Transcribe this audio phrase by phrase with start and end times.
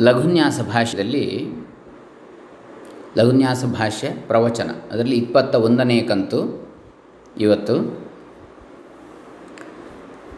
[0.00, 1.46] ಲಘುನ್ಯಾಸ ಭಾಷ್ಯದಲ್ಲಿ
[3.18, 4.70] ಲಘುನ್ಯಾಸ ಭಾಷ್ಯ ಪ್ರವಚನ.
[4.92, 6.68] ಅದರಲ್ಲಿ ಇಪ್ಪತ್ತ ಒಂದನೇ ಕಂತು
[7.40, 8.08] ಇವತ್ತು.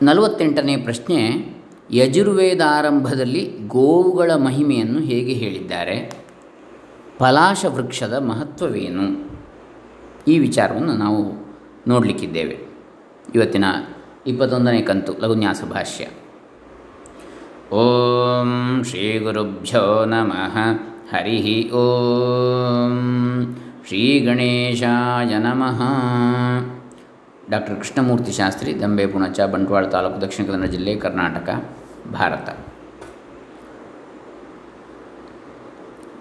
[0.02, 1.46] ನಲವತ್ತೆಂಟನೇ ಪ್ರಶ್ನೆ
[1.90, 6.24] ಯಜುರ್ವೇದ ಆರಂಭದಲ್ಲಿ ಗೋವುಗಳ ಮಹಿಮೆಯನ್ನು ಹೇಗೆ ಹೇಳಿದ್ದಾರೆ?
[7.18, 9.30] ಪಲಾಶ ವೃಕ್ಷದ ಮಹತ್ವವೇನು?
[10.28, 11.54] ಈ ವಿಚಾರವನ್ನು ನಾವು
[11.88, 12.58] ನೋಡಲಿಕ್ಕಿದ್ದೇವೆ.
[13.34, 13.64] ಇವತ್ತಿನ
[14.26, 16.08] ಇಪ್ಪತ್ತೊಂದನೇ ಕಂತು ಲಘುನ್ಯಾಸ ಭಾಷ್ಯ.
[17.72, 20.56] ಓಂ ಶ್ರೀ ಗುರುಭ್ಯೋ ನಮಃ.
[21.12, 22.96] ಹರಿ ಓಂ
[23.86, 25.80] ಶ್ರೀ ಗಣೇಶಾಯ ನಮಃ.
[27.50, 31.64] ಡಾಕ್ಟರ್ ಕೃಷ್ಣಮೂರ್ತಿ ಶಾಸ್ತ್ರಿ, ದಂಬೆ ಪುಣಚ, ಬಂಟ್ವಾಳ ತಾಲೂಕು, ದಕ್ಷಿಣ ಕನ್ನಡ ಜಿಲ್ಲೆ, ಕರ್ನಾಟಕ,
[32.12, 32.56] ಭಾರತ.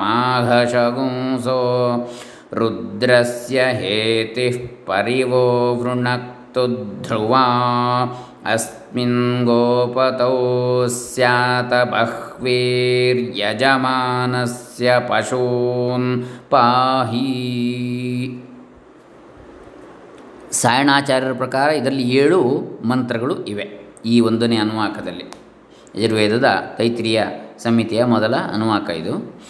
[2.61, 4.57] रुद्रस्य हेतिः
[4.89, 5.45] परिवो
[5.81, 6.65] वृणक्तु
[7.07, 7.45] ध्रुवा
[8.53, 10.37] अस्मिन् गोपतौ
[10.97, 12.49] स्यात बह्वीर्यजमानस्य
[15.11, 16.09] पशून्
[16.53, 17.29] पाहि
[20.59, 22.39] ಸಾಯಣಾಚಾರ್ಯರ ಪ್ರಕಾರ ಇದರಲ್ಲಿ ಏಳು
[22.91, 23.65] ಮಂತ್ರಗಳು ಇವೆ
[24.13, 25.27] ಈ ಒಂದನೇ ಅನುವಾಕದಲ್ಲಿ
[25.97, 26.49] ಯಜುರ್ವೇದದ
[26.79, 27.19] ತೈತ್ರಿಯ
[27.64, 29.42] ಸಮಿತಿಯ ಮೊದಲ ಅನುವಾಕ ಇದು.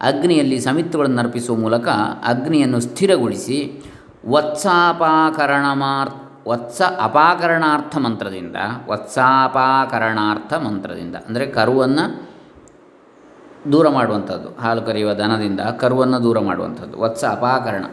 [0.00, 1.88] ಅಗ್ನಿಯಲ್ಲಿ ಸಮಿತ್ತುಗಳನ್ನು ಅರ್ಪಿಸುವ ಮೂಲಕ
[2.24, 3.84] ಅಗ್ನಿಯನ್ನು ಸ್ಥಿರಗೊಳಿಸಿ
[4.26, 5.64] ವತ್ಸಾಪಾಕರಣ
[6.48, 12.32] ವತ್ಸ ಅಪಾಕರಣಾರ್ಥ ಮಂತ್ರದಿಂದ, ವತ್ಸಾಪಾಕರಣಾರ್ಥ ಮಂತ್ರದಿಂದ, ಅಂದರೆ ಕರುವನ್ನು
[13.72, 14.62] ದೂರ ಮಾಡುವಂಥದ್ದು.
[14.62, 17.00] ಹಾಲು ಕರೆಯುವ ದನದಿಂದ ಕರುವನ್ನು ದೂರ ಮಾಡುವಂಥದ್ದು.
[17.00, 17.84] ವತ್ಸ ಅಪಾಕರಣ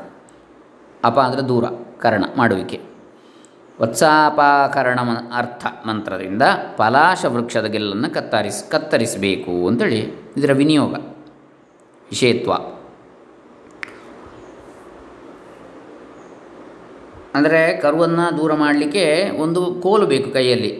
[1.03, 1.65] ಅಪ ಅಂದರೆ ದೂರ,
[1.99, 2.79] ಕರಣ ಮಾಡುವಿಕೆ.
[3.81, 4.99] ವತ್ಸಾಪಾಕರಣ
[5.37, 6.41] ಅರ್ಥ ಮಂತ್ರದಿಂದ
[6.77, 9.99] ಪಲಾಶ ವೃಕ್ಷದ ಗೆಲ್ಲನ್ನು ಕತ್ತರಿಸ್, ಕತ್ತರಿಸಬೇಕು ಅಂತೇಳಿ
[10.37, 10.95] ಇದರ ವಿನಿಯೋಗ.
[12.13, 12.53] ವಿಷಯತ್ವ.
[17.37, 19.05] ಅಂದರೆ ಕರುವನ್ನು ದೂರ ಮಾಡಲಿಕ್ಕೆ
[19.43, 20.71] ಒಂದು ಕೋಲು ಬೇಕು ಕೈಯಲ್ಲಿ,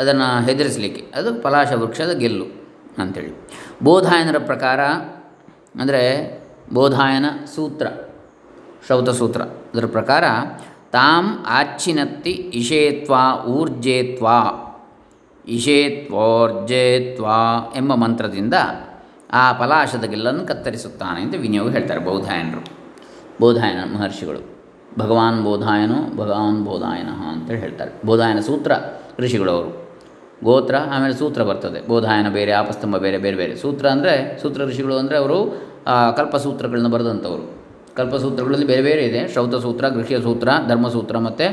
[0.00, 1.02] ಅದನ್ನು ಹೆದರಿಸಲಿಕ್ಕೆ.
[1.18, 2.46] ಅದು ಪಲಾಶ ವೃಕ್ಷದ ಗೆಲ್ಲು
[3.02, 3.32] ಅಂಥೇಳಿ
[3.86, 4.80] ಬೋಧಾಯನರ ಪ್ರಕಾರ,
[5.80, 6.02] ಅಂದರೆ
[6.76, 7.86] ಬೋಧಾಯನ ಸೂತ್ರ
[8.86, 10.24] ಶ್ರೌತಸೂತ್ರ ಅದರ ಪ್ರಕಾರ,
[10.94, 11.24] ತಾಂ
[11.58, 13.22] ಆಚ್ಛಿನತ್ತಿ ಇಷೇತ್ವಾ
[13.56, 14.38] ಊರ್ಜೇತ್ವಾ,
[15.56, 17.38] ಇಷೇತ್ವೋರ್ಜೇತ್ವಾ
[17.76, 18.54] ಎಂಬ ಮಂತ್ರದಿಂದ
[19.32, 22.62] ಆ ಪಲಾಶದ ಗೆಲ್ಲನ್ನು ಕತ್ತರಿಸುತ್ತಾನೆ ಅಂತ ವಿನಿಯೋಗ ಹೇಳ್ತಾರೆ ಬೌಧಾಯನರು
[23.40, 24.40] ಬೋಧಾಯನ ಮಹರ್ಷಿಗಳು.
[24.98, 27.90] ಭಗವಾನ್ ಬೋಧಾಯನೋ ಭಗವಾನ್ ಬೋಧಾಯನ ಅಂತೇಳಿ ಹೇಳ್ತಾರೆ.
[28.06, 28.72] ಬೋಧಾಯನ ಸೂತ್ರ
[29.20, 29.86] ಋಷಿಗಳು ಅವರು.
[30.44, 31.88] ಗೋತ್ರ, ಆಮೇಲೆ ಸೂತ್ರ ಬರ್ತದೆ.
[31.88, 33.56] ಬೋಧಾಯನ ಬೇರೆ, ಆಪಸ್ತಂಭ ಬೇರೆ ಬೇರೆ ಬೇರೆ.
[33.56, 35.38] ಸೂತ್ರ ಅಂದರೆ, ಸೂತ್ರ ಋಷಿಗಳು ಅಂದರೆ ಅವರು
[36.16, 37.44] ಕಲ್ಪಸೂತ್ರಗಳನ್ನು ಬರೆದಂಥವ್ರು.
[37.96, 39.28] ಕಲ್ಪಸೂತ್ರಗಳಲ್ಲಿ ಬೇರೆ ಬೇರೆ ಇದೆ.
[39.28, 41.46] ಶ್ರೌತಸೂತ್ರ ಗೃಹ್ಯ ಸೂತ್ರ ಧರ್ಮಸೂತ್ರ ಮತ್ತು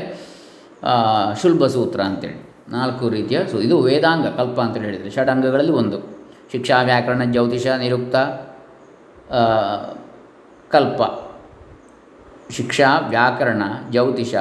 [1.42, 2.54] ಶುಲ್ಬ ಸೂತ್ರ ಅಂತೇಳಿ.
[2.68, 5.10] ನಾಲ್ಕು ರೀತಿಯ ಸು ಇದು ವೇದಾಂಗ, ಕಲ್ಪ ಅಂತೇಳಿ ಹೇಳಿದರೆ.
[5.10, 6.23] ಷಡಂಗಗಳಲ್ಲಿ ಒಂದು.
[6.52, 8.16] ಶಿಕ್ಷಾ ವ್ಯಾಕರಣ, ಜ್ಯೋತಿಷ, ನಿರುಕ್ತ
[10.70, 11.02] ಕಲ್ಪ.
[12.50, 14.34] ಶಿಕ್ಷಾ, ವ್ಯಾಕರಣ, ಜ್ಯೋತಿಷ,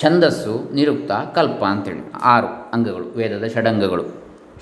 [0.00, 2.12] ಛಂದಸ್ಸು, ನಿರುಕ್ತ, ಕಲ್ಪ ಅಂತೇಳಿ.
[2.22, 4.04] ಆರು ಅಂಗಗಳು, ವೇದದ ಷಡಂಗಗಳು.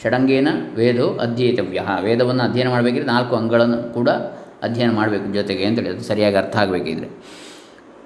[0.03, 1.81] ಷಡಂಗೇನ ವೇದೋ ಅಧ್ಯೇತವ್ಯ.
[2.01, 4.09] ವೇದವನ್ನು ಅಧ್ಯಯನ ಮಾಡಬೇಕಿದ್ರೆ ನಾಲ್ಕು ಅಂಗಗಳನ್ನು ಕೂಡ
[4.63, 5.89] ಅಧ್ಯಯನ ಮಾಡಬೇಕು ಜೊತೆಗೆ ಅಂತೇಳಿ.
[5.89, 7.09] ಅದು ಸರಿಯಾಗಿ ಅರ್ಥ ಆಗಬೇಕಿದ್ರೆ.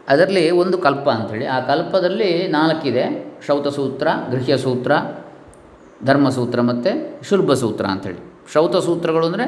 [0.09, 3.35] ಅದರಲ್ಲಿ ಒಂದು ಕಲ್ಪ ಅಂಥೇಳಿ ಆ ಕಲ್ಪದಲ್ಲಿ ನಾಲ್ಕಿದೆ.
[3.45, 4.93] ಶ್ರೌತಸೂತ್ರ, ಗೃಹ್ಯಸೂತ್ರ
[6.05, 6.91] ಧರ್ಮಸೂತ್ರ ಮತ್ತು
[7.29, 8.21] ಶುಲ್ಭಸೂತ್ರ ಅಂಥೇಳಿ.
[8.53, 9.45] ಶ್ರೌತಸೂತ್ರಗಳು ಅಂದರೆ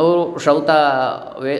[0.00, 0.70] ಅವರು ಶ್ರೌತ
[1.44, 1.54] ವೇ,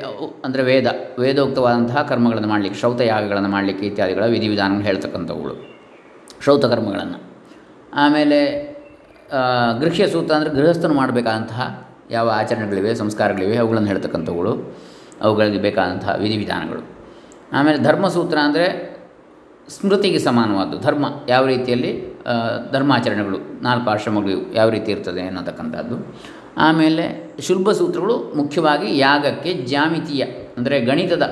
[0.44, 0.86] ಅಂದರೆ ವೇದ,
[1.18, 5.54] ವೇದೋಕ್ತವಾದಂತಹ ಕರ್ಮಗಳನ್ನು ಮಾಡಲಿಕ್ಕೆ, ಶ್ರೌತ ಯಾಗಗಳನ್ನು ಮಾಡಲಿಕ್ಕೆ ಇತ್ಯಾದಿಗಳ ವಿಧಿವಿಧಾನಗಳು ಹೇಳ್ತಕ್ಕಂಥವುಗಳು.
[6.44, 7.18] ಶ್ರೌತ ಕರ್ಮಗಳನ್ನು.
[7.94, 8.38] ಆಮೇಲೆ
[9.80, 11.62] ಗೃಹ್ಯ ಸೂತ್ರ ಅಂದರೆ ಗೃಹಸ್ಥನು ಮಾಡಬೇಕಾದಂತಹ
[12.10, 14.52] ಯಾವ ಆಚರಣೆಗಳಿವೆ, ಸಂಸ್ಕಾರಗಳಿವೆ, ಅವುಗಳನ್ನು ಹೇಳ್ತಕ್ಕಂಥವುಗಳು.
[15.20, 16.82] ಅವುಗಳಿಗೆ ಬೇಕಾದಂತಹ ವಿಧಿವಿಧಾನಗಳು.
[17.52, 18.66] ಆಮೇಲೆ ಧರ್ಮಸೂತ್ರ ಅಂದರೆ
[19.76, 21.92] ಸ್ಮೃತಿಗೆ ಸಮಾನವಾದ ಧರ್ಮ ಯಾವ ರೀತಿಯಲ್ಲಿ?
[22.74, 23.38] ಧರ್ಮಾಚರಣೆಗಳು.
[23.66, 25.96] ನಾಲ್ಕು ಆಶ್ರಮಗಳು ಯಾವ ರೀತಿ ಇರ್ತದೆ ಅನ್ನತಕ್ಕಂಥದ್ದು.
[26.66, 27.04] ಆಮೇಲೆ
[27.46, 30.22] ಶುಲ್ಭ ಸೂತ್ರಗಳು ಮುಖ್ಯವಾಗಿ ಯಾಗಕ್ಕೆ ಜ್ಯಾಮಿತೀಯ,
[30.58, 31.24] ಅಂದರೆ ಗಣಿತದ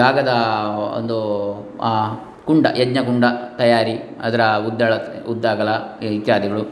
[0.00, 0.32] ಯಾಗದ
[0.98, 1.16] ಒಂದು
[2.46, 3.24] ಕುಂಡ ಯಜ್ಞಕುಂಡ
[3.58, 3.96] ತಯಾರಿ,
[4.26, 4.92] ಅದರ ಉದ್ದಳ,
[5.28, 5.70] ಉದ್ದಾಗಲ
[6.18, 6.62] ಇತ್ಯಾದಿಗಳು,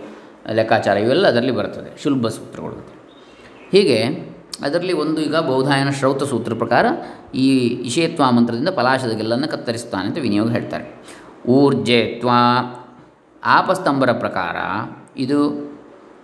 [0.58, 2.76] ಲೆಕ್ಕಾಚಾರ ಇವೆಲ್ಲ ಅದರಲ್ಲಿ ಬರ್ತದೆ ಶುಲ್ಭ ಸೂತ್ರಗಳು.
[3.74, 3.98] ಹೀಗೆ
[4.62, 6.86] ಅದರಲ್ಲಿ ಒಂದು ಈಗ ಬೌಧಾಯನ ಶ್ರೌತ ಸೂತ್ರ ಪ್ರಕಾರ
[7.34, 7.46] ಈ
[7.84, 10.84] ಇಷೇತ್ವ ಮಂತ್ರದಿಂದ ಪಲಾಶದ ಗೆಲ್ಲನ್ನು ಕತ್ತರಿಸ್ತಾನೆ ಅಂತ ವಿನಿಯೋಗ ಹೇಳ್ತಾರೆ.
[11.48, 12.40] ಊರ್ಜೇತ್ವಾ
[13.42, 14.56] ಆಪಸ್ತಂಭರ ಪ್ರಕಾರ
[15.16, 15.40] ಇದು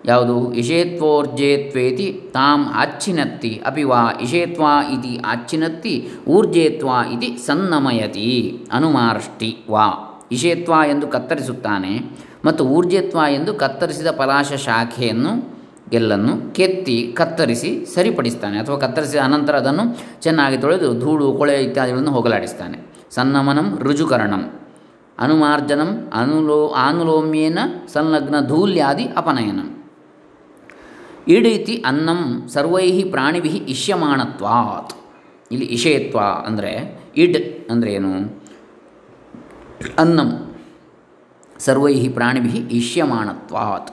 [0.06, 0.52] ಯಾವುದು?
[0.52, 9.86] ಇಷೇತ್ವೋರ್ಜೇತ್ವೇತಿ ತಾಂ ಆಚ್ಛಿನತ್ತಿ ಅಪಿ ವಾ ಇಷೇತ್ವಾ ಇತಿ ಆಚ್ಛಿನತ್ತಿ ಊರ್ಜೇತ್ವ ಇತಿ ಸನ್ನಮಯತಿ ಅನುಮಾರ್ಷ್ಟಿ ವಾ.
[10.32, 15.59] ಇಷೇತ್ವ ಎಂದು ಕತ್ತರಿಸುತ್ತಾನೆ ಮತ್ತು ಊರ್ಜೇತ್ವ ಎಂದು ಕತ್ತರಿಸಿದ ಪಲಾಶ ಶಾಖೆಯನ್ನು
[15.92, 19.84] ಗೆಲ್ಲನ್ನು ಕೆತ್ತಿ ಕತ್ತರಿಸಿ ಸರಿಪಡಿಸ್ತಾನೆ ಅಥವಾ ಕತ್ತರಿಸಿದ ಅನಂತರ ಅದನ್ನು
[20.25, 22.78] ಚೆನ್ನಾಗಿ ತೊಳೆದು ಧೂಳು, ಕೊಳೆ ಇತ್ಯಾದಿಗಳನ್ನು ಹೋಗಲಾಡಿಸ್ತಾನೆ.
[23.16, 24.42] ಸನ್ನಮನಂ ರುಜುಕರಣಂ
[25.19, 27.58] ಅನುಮಾರ್ಜನಂ ಅನುಲೋ, ಆನುಲೋಮ್ಯೇನ
[27.94, 29.69] ಸಂಲಗ್ನ ಧೂಲ್ಯಾದಿ ಅಪನಯನಂ.
[31.34, 32.20] ಇಡೀತಿ ಅನ್ನಂ
[32.54, 34.92] ಸರ್ವೈ ಪ್ರಾಣಿಭಿ ಇಷ್ಯಮಾಣತ್ವಾತ್.
[35.50, 36.72] ಇಲ್ಲಿ ಇಷೇತ್ವ ಅಂದರೆ
[37.22, 37.38] ಇಡ್
[37.72, 38.12] ಅಂದರೆ ಏನು?
[39.98, 40.31] ಅನ್ನಂ
[41.60, 43.90] ಸರ್ವೈ ಪ್ರಾಣಿಭಿ ಇಷ್ಯಮಾಣತ್ವಾತ್.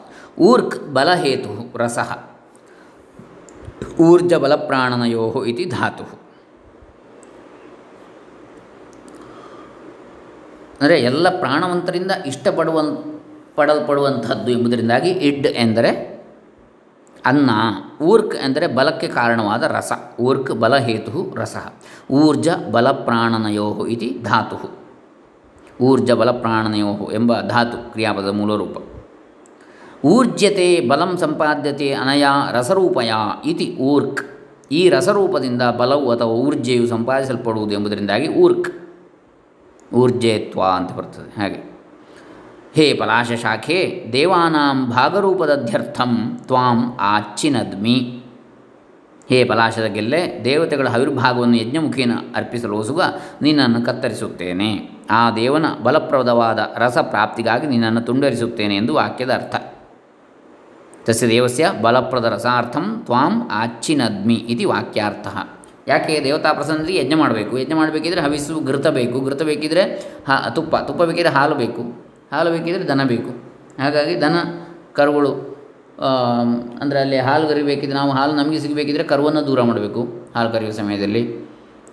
[1.76, 2.00] ರಸ.
[4.00, 6.04] ಊರ್ಜ ಬಲಪ್ರಾಣನಯೋ ಇತಿ ಧಾತು
[10.82, 12.82] ಅಂದರೆ ಎಲ್ಲ ಪ್ರಾಣವಂತರಿಂದ ಇಷ್ಟಪಡುವ
[13.56, 15.92] ಪಡಲ್ಪಡುವಂಥದ್ದು ಎಂಬುದರಿಂದಾಗಿ ಇಡ್ ಎಂದರೆ
[17.26, 17.50] ಅನ್ನ,
[18.02, 21.58] ಊರ್ಕ್ ಎಂದರೆ ಬಲಕ್ಕೆ ಕಾರಣವಾದ ರಸ, ಊರ್ಕ್ ಬಲಹೇತು ರಸ.
[22.12, 24.60] ಊರ್ಜ ಬಲಪ್ರಾಣನಯೋ ಇತಿ ಧಾತು
[25.84, 28.97] ಊರ್ಜ ಬಲಪ್ರಾಣನಯೋ ಎಂಬ ಧಾತು ಕ್ರಿಯಾಪದ ಮೂಲರೂಪ
[30.04, 33.12] ಊರ್ಜ್ಯತೆ ಬಲಂ ಸಂಪಾದ್ಯತೆ ಅನಯ ರಸರೂಪಯ
[33.46, 34.22] ಇತಿ ಊರ್ಕ್.
[34.72, 38.70] ಈ ರಸರೂಪದಿಂದ ಬಲವು ಅಥವಾ ಊರ್ಜೆಯು ಸಂಪಾದಿಸಲ್ಪಡುವುದು ಎಂಬುದರಿಂದಾಗಿ ಊರ್ಕ್.
[39.94, 41.60] ಊರ್ಜೆತ್ವ ಅಂತ ಬರ್ತದೆ, ಹಾಗೆ.
[42.76, 43.80] ಹೇ ಪಲಾಶ ಶಾಖೆ
[44.14, 46.14] ದೇವಾನಾಂ ಭಾಗರೂಪದಧ್ಯರ್ಥಂ
[46.48, 47.98] ತ್ವಾಂ ಆಚ್ಚಿನದ್ಮಿ.
[49.30, 53.02] ಹೇ ಪಲಾಶದ ಗೆಲ್ಲೆ, ದೇವತೆಗಳ ಆವಿರ್ಭಾಗವನ್ನು ಯಜ್ಞಮುಖೇನ ಅರ್ಪಿಸಲು ಹೊಸುಗ
[53.42, 54.70] ನಿನ್ನನ್ನು ಕತ್ತರಿಸುತ್ತೇನೆ.
[55.10, 59.56] ಆ ದೇವನ ಬಲಪ್ರದವಾದ ರಸ ಪ್ರಾಪ್ತಿಗಾಗಿ ನಿನ್ನನ್ನು ತುಂಡರಿಸುತ್ತೇನೆ ಎಂದು ವಾಕ್ಯದ ಅರ್ಥ.
[61.08, 65.28] ತಸ್ಯ ದೇವಸ್ಯ ಬಲಪ್ರದ ರಸಾರ್ಥಂ ತ್ವಾಂ ಆಚಿನದ್ಮಿ ಇತಿ ವಾಕ್ಯಾರ್ಥ
[65.88, 67.58] ಯಾಕೆ ದೇವತಾ ಪ್ರಸನ್ನರಿಗೆ ಯಜ್ಞ ಮಾಡಬೇಕು?
[67.58, 69.82] ಯಜ್ಞ ಮಾಡಬೇಕಿದ್ರೆ ಹವಿಸು ಘೃತ ಬೇಕು ಘೃತ ಬೇಕಿದ್ರೆ
[70.28, 70.76] ಹಾ, ತುಪ್ಪ.
[70.76, 71.82] ತುಪ್ಪ ಬೇಕಿದ್ರೆ ಹಾಲು ಬೇಕು.
[72.32, 73.30] ಹಾಲು ಬೇಕಿದ್ರೆ ದನ ಬೇಕು.
[73.84, 74.36] ಹಾಗಾಗಿ ದನ,
[74.94, 75.32] ಕರುಗಳು
[76.82, 80.04] ಅಂದರೆ ಅಲ್ಲಿ ಹಾಲು ಕರಿಬೇಕಿದ್ರೆ ನಾವು ಹಾಲು ನಮಗೆ ಸಿಗಬೇಕಿದ್ರೆ ಕರುವನ್ನು ದೂರ ಮಾಡಬೇಕು
[80.36, 81.24] ಹಾಲು ಕರೆಯುವ ಸಮಯದಲ್ಲಿ.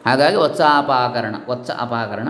[0.07, 2.29] ಹಾಗಾಗಿ ವತ್ಸ ಅಪಾಕರಣ ವತ್ಸ ಅಪಾಕರಣ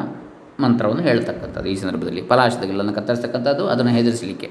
[0.61, 2.23] ಮಂತ್ರವನ್ನು ಹೇಳ್ತಕ್ಕಂಥದ್ದು ಈ ಸಂದರ್ಭದಲ್ಲಿ.
[2.23, 4.47] ಫಲಾಶದಗಳನ್ನು ಕತ್ತರಿಸ್ತಕ್ಕಂಥದ್ದು ಅದನ್ನು ಹೆದರಿಸಲಿಕ್ಕೆ.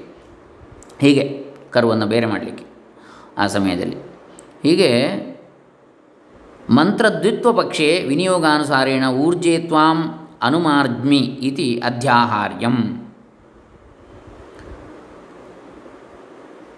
[1.00, 1.53] ಹೀಗೆ.
[1.74, 2.64] ಕರುವನ್ನು ಬೇರೆ ಮಾಡಲಿಕ್ಕೆ
[3.38, 3.96] ಆ ಸಮಯದಲ್ಲಿ.
[4.62, 4.90] ಹೀಗೆ
[6.70, 12.76] ಮಂತ್ರದ್ವಿತ್ವ ಪಕ್ಷೆ ವಿನಿಯೋಗಾನುಸಾರೇಣ ಊರ್ಜೆ ತ್ವಾಂ ಅನುಮಾರ್ಜ್ಮಿ ಇತಿ ಅಧ್ಯಾಹಾರ್ಯಂ.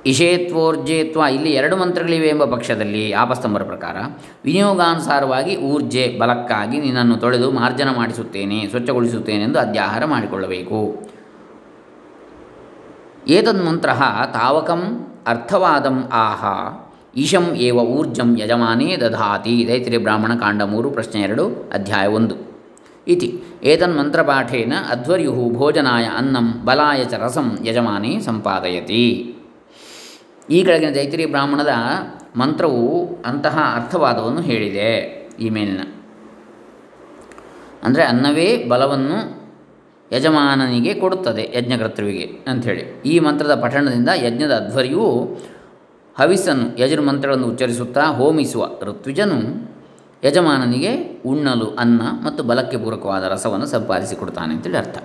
[0.06, 3.96] ಇಷೇತ್ವೋರ್ಜೇತ್ವ ಇಲ್ಲಿ ಎರಡು ಮಂತ್ರಗಳಿವೆ ಎಂಬ ಪಕ್ಷದಲ್ಲಿ ಆಪಸ್ತಂಭರ ಪ್ರಕಾರ
[4.44, 10.78] ವಿನಿಯೋಗಾನುಸಾರವಾಗಿ ಊರ್ಜೆ ಬಲಕ್ಕಾಗಿ ನಿನ್ನನ್ನು ತೊಳೆದು ಮಾರ್ಜನ ಮಾಡಿಸುತ್ತೇನೆ ಸ್ವಚ್ಛಗೊಳಿಸುತ್ತೇನೆಂದು ಅಧ್ಯಾಹಾರ ಮಾಡಿಕೊಳ್ಳಬೇಕು.
[13.26, 13.90] ಏತನ್ಮಂತ್ರ
[14.32, 16.44] ತಾವಕಂ ಅರ್ಥವಾದಂ ಆಹ.
[17.16, 19.68] ಈಶಂ ಏವ ಊರ್ಜಂ ಯಜಮಾನೇ ದಧಾತಿ.
[19.68, 22.34] ದೈತ್ರಿ ಬ್ರಾಹ್ಮಣ ಕಾಂಡ ಮೂರು, ಪ್ರಶ್ನೆ ಎರಡು, ಅಧ್ಯಾಯ ಒಂದು.
[23.08, 23.42] ಇತಿ.
[23.62, 29.36] ಏತನ್ಮಂತ್ರಪಾಠೇನ ಅಧ್ವರ್ಯು ಭೋಜನಾಯ ಅನ್ನಂ ಬಲಾಯ ಚ ರಸಂ ಯಜಮಾನೇ ಸಂಪಾದಯತಿ.
[30.50, 31.68] ಈ ಕೆಳಗಿನ ದೈತ್ರಿ ಬ್ರಾಹ್ಮಣದ
[32.36, 34.98] ಮಂತ್ರವು ಅಂತಹ ಅರ್ಥವಾದವನ್ನು ಹೇಳಿದೆ.
[35.40, 35.80] ಈ ಮೇಲಿನ.
[37.82, 39.45] ಅಂದರೆ ಅನ್ನವೇ ಬಲವನ್ನು
[40.12, 43.02] ಯಜಮಾನನಿಗೆ ಕೊಡುತ್ತದೆ ಯಜ್ಞಕರ್ತೃವಿಗೆ ಅಂಥೇಳಿ.
[43.06, 45.38] ಈ ಮಂತ್ರದ ಪಠಣದಿಂದ ಯಜ್ಞದ ಅಧ್ವರ್ಯವು
[46.18, 49.70] ಹವಿಸ್ಸನ್ನು ಯಜುರ್ಮಂತ್ರಗಳನ್ನು ಉಚ್ಚರಿಸುತ್ತಾ ಹೋಮಿಸುವ ಋತ್ವಿಜನು
[50.24, 54.98] ಯಜಮಾನನಿಗೆ ಉಣ್ಣಲು ಅನ್ನ ಮತ್ತು ಬಲಕ್ಕೆ ಪೂರಕವಾದ ರಸವನ್ನು ಸಂಪಾದಿಸಿಕೊಡ್ತಾನೆ ಅಂತೇಳಿ ಅರ್ಥ.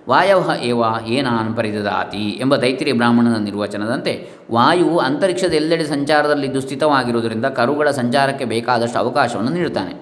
[0.09, 4.13] ವಾಯವ ಏವ ಏನಾನ್ ಪರಿದದಾತಿ ಎಂಬ ತೈತಿರಿ ಬ್ರಾಹ್ಮಣನ ನಿರ್ವಚನದಂತೆ
[4.53, 9.95] ವಾಯುವು ಅಂತರಿಕ್ಷದ ಎಲ್ಲೆಡೆ ಸಂಚಾರದಲ್ಲಿ ದುಸ್ಥಿತವಾಗಿರುವುದರಿಂದ ಕರುಗಳ ಸಂಚಾರಕ್ಕೆ ಬೇಕಾದಷ್ಟು ಅವಕಾಶವನ್ನು ನೀಡುತ್ತಾನೆ.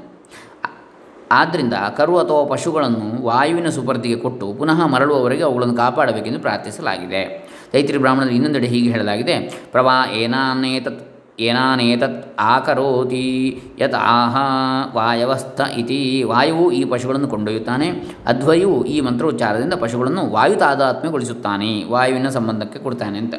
[1.33, 7.23] ಆದ್ದರಿಂದ ಕರು ಅಥವಾ ಪಶುಗಳನ್ನು ವಾಯುವಿನ ಸುಪರ್ದಿಗೆ ಕೊಟ್ಟು ಪುನಃ ಮರಳುವವರೆಗೆ ಅವುಗಳನ್ನು ಕಾಪಾಡಬೇಕೆಂದು ಪ್ರಾರ್ಥಿಸಲಾಗಿದೆ.
[7.73, 9.37] ದೈತ್ರಿ ಬ್ರಾಹ್ಮಣದಲ್ಲಿ ಇನ್ನೊಂದೆಡೆ ಹೀಗೆ ಹೇಳಲಾಗಿದೆ.
[9.73, 11.03] ಪ್ರವಾ ಏನಾನೇತತ್
[11.41, 13.63] ಏನಾನೇತತ್ ಆಕರೋತಿ?
[13.79, 14.37] ಯತ್ ಆಹ
[14.95, 16.23] ವಾಯವಸ್ಥ ಇತಿ.
[16.23, 17.91] ವಾಯುವು ಈ ಪಶುಗಳನ್ನು ಕೊಂಡೊಯ್ಯುತ್ತಾನೆ.
[18.27, 23.35] ಅಧ್ವಯು ಈ ಮಂತ್ರೋಚ್ಚಾರದಿಂದ ಪಶುಗಳನ್ನು ವಾಯು ತಾದಾತ್ಮ್ಯಗೊಳಿಸುತ್ತಾನೆ ವಾಯುವಿನ ಸಂಬಂಧಕ್ಕೆ ಕೊಡ್ತಾನೆ ಅಂತ.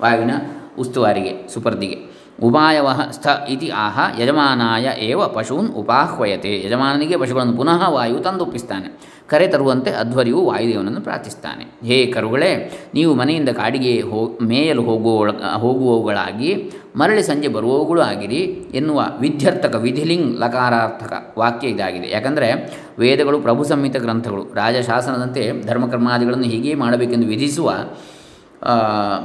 [0.00, 0.30] ವಾಯುವಿನ
[0.78, 2.09] ಉಸ್ತುವಾರಿಗೆ, ಸುಪರ್ದಿಗೆ.
[2.42, 6.66] ಉಪಾಯವ ಸ್ಥ ಇತಿ ಆಹ, ಯಜಮಾನಾಯ ಏವ ಪಶೂನ್ ಉಪಾಹ್ವಯತೆ.
[6.66, 9.20] ಯಜಮಾನನಿಗೆ ಪಶುಗಳನ್ನು ಪುನಃ ವಾಯು ತಂದೊಪ್ಪಿಸ್ತಾನೆ.
[9.26, 11.86] ಕರೆ ತರುವಂತೆ ಅಧ್ವರಿಯು ವಾಯುದೇವನನ್ನು ಪ್ರಾರ್ಥಿಸ್ತಾನೆ.
[11.86, 19.74] ಹೇ ಕರುಗಳೇ, ನೀವು ಮನೆಯಿಂದ ಕಾಡಿಗೆ ಹೋ, ಮೇಯಲು ಹೋಗುವ ಹೋಗುವವುಗಳಾಗಿ, ಮರಳಿ ಸಂಜೆ ಬರುವವುಗಳು ಆಗಿರಿ ಎನ್ನುವ ವಿಧ್ಯರ್ಥಕ
[19.74, 22.10] ವಿಧಿಲಿಂಗ್ ಲಕಾರಾರ್ಥಕ ವಾಕ್ಯ ಇದಾಗಿದೆ.
[22.10, 24.54] ಯಾಕಂದರೆ ವೇದಗಳು ಪ್ರಭು ಸಂಹಿತ ಗ್ರಂಥಗಳು.
[24.54, 27.74] ರಾಜಶಾಸನದಂತೆ ಧರ್ಮಕರ್ಮಾದಿಗಳನ್ನು ಹೀಗೆ ಮಾಡಬೇಕೆಂದು ವಿಧಿಸುವ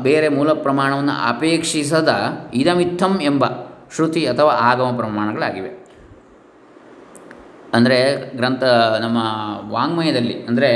[0.01, 2.09] ಬೇರೆ ಮೂಲ ಪ್ರಮಾಣವನ್ನು ಅಪೇಕ್ಷಿಸದ
[2.53, 3.45] ಇದಮಿತ್ತಂ ಎಂಬ
[3.95, 5.85] ಶ್ರುತಿ ಅಥವಾ ಆಗಮ ಪ್ರಮಾಣಗಳಾಗಿವೆ.
[7.73, 8.63] ಅಂದರೆ ಗ್ರಂಥ,
[8.99, 9.17] ನಮ್ಮ
[9.71, 10.69] ವಾಂಗ್ಮಯದಲ್ಲಿ, ಅಂದರೆ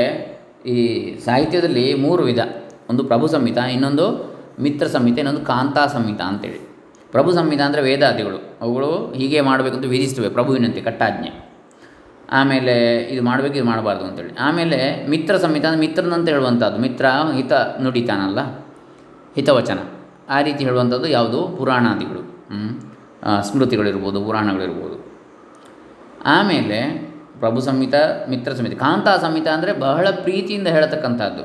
[0.65, 0.77] ಈ
[1.25, 2.39] ಸಾಹಿತ್ಯದಲ್ಲಿ ಮೂರು ವಿಧ.
[2.89, 4.05] ಒಂದು ಪ್ರಭು ಸಂಹಿತ, ಇನ್ನೊಂದು
[4.59, 6.59] ಮಿತ್ರ ಸಂಹಿತೆ, ಇನ್ನೊಂದು ಕಾಂತಾ ಸಂಹಿತ ಅಂತೇಳಿ.
[7.11, 8.57] ಪ್ರಭು ಸಂಹಿತ ಅಂದರೆ ವೇದಾದಿಗಳು.
[8.61, 11.48] ಅವುಗಳು ಹೀಗೆ ಮಾಡಬೇಕಂತ ವಿಧಿಸ್ತವೆ, ಪ್ರಭುವಿನಂತೆ ಕಟ್ಟಾಜ್ಞೆ.
[12.37, 12.73] ಆಮೇಲೆ
[13.11, 14.33] ಇದು ಮಾಡಬೇಕು, ಇದು ಮಾಡಬಾರ್ದು ಅಂತೇಳಿ.
[14.47, 14.77] ಆಮೇಲೆ
[15.11, 16.77] ಮಿತ್ರ ಸಂಹಿತ ಅಂದರೆ ಮಿತ್ರನಂತ ಹೇಳುವಂಥದ್ದು.
[16.85, 17.05] ಮಿತ್ರ,
[17.37, 18.41] ಹಿತ ನುಡಿತಾನಲ್ಲ?
[19.37, 19.79] ಹಿತವಚನ.
[20.35, 21.39] ಆ ರೀತಿ ಹೇಳುವಂಥದ್ದು ಯಾವುದು?
[21.59, 22.21] ಪುರಾಣಾದಿಗಳು.
[23.47, 24.97] ಸ್ಮೃತಿಗಳಿರ್ಬೋದು, ಪುರಾಣಗಳಿರ್ಬೋದು.
[26.35, 26.79] ಆಮೇಲೆ
[27.41, 27.95] ಪ್ರಭು ಸಂಹಿತ
[28.29, 31.43] ಮಿತ್ರ ಸಂಹಿತ ಕಾಂತಾ ಸಂಹಿತ ಅಂದರೆ ಬಹಳ ಪ್ರೀತಿಯಿಂದ ಹೇಳತಕ್ಕಂಥದ್ದು.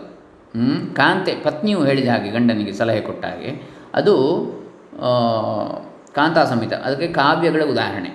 [0.98, 3.50] ಕಾಂತೆ, ಪತ್ನಿಯು ಹೇಳಿದ ಹಾಗೆ ಗಂಡನಿಗೆ ಸಲಹೆ ಕೊಟ್ಟ ಹಾಗೆ.
[3.94, 4.14] ಅದು
[6.18, 8.10] ಕಾಂತಾ ಸಂಹಿತ ಅದಕ್ಕೆ ಕಾವ್ಯಗಳ ಉದಾಹರಣೆ.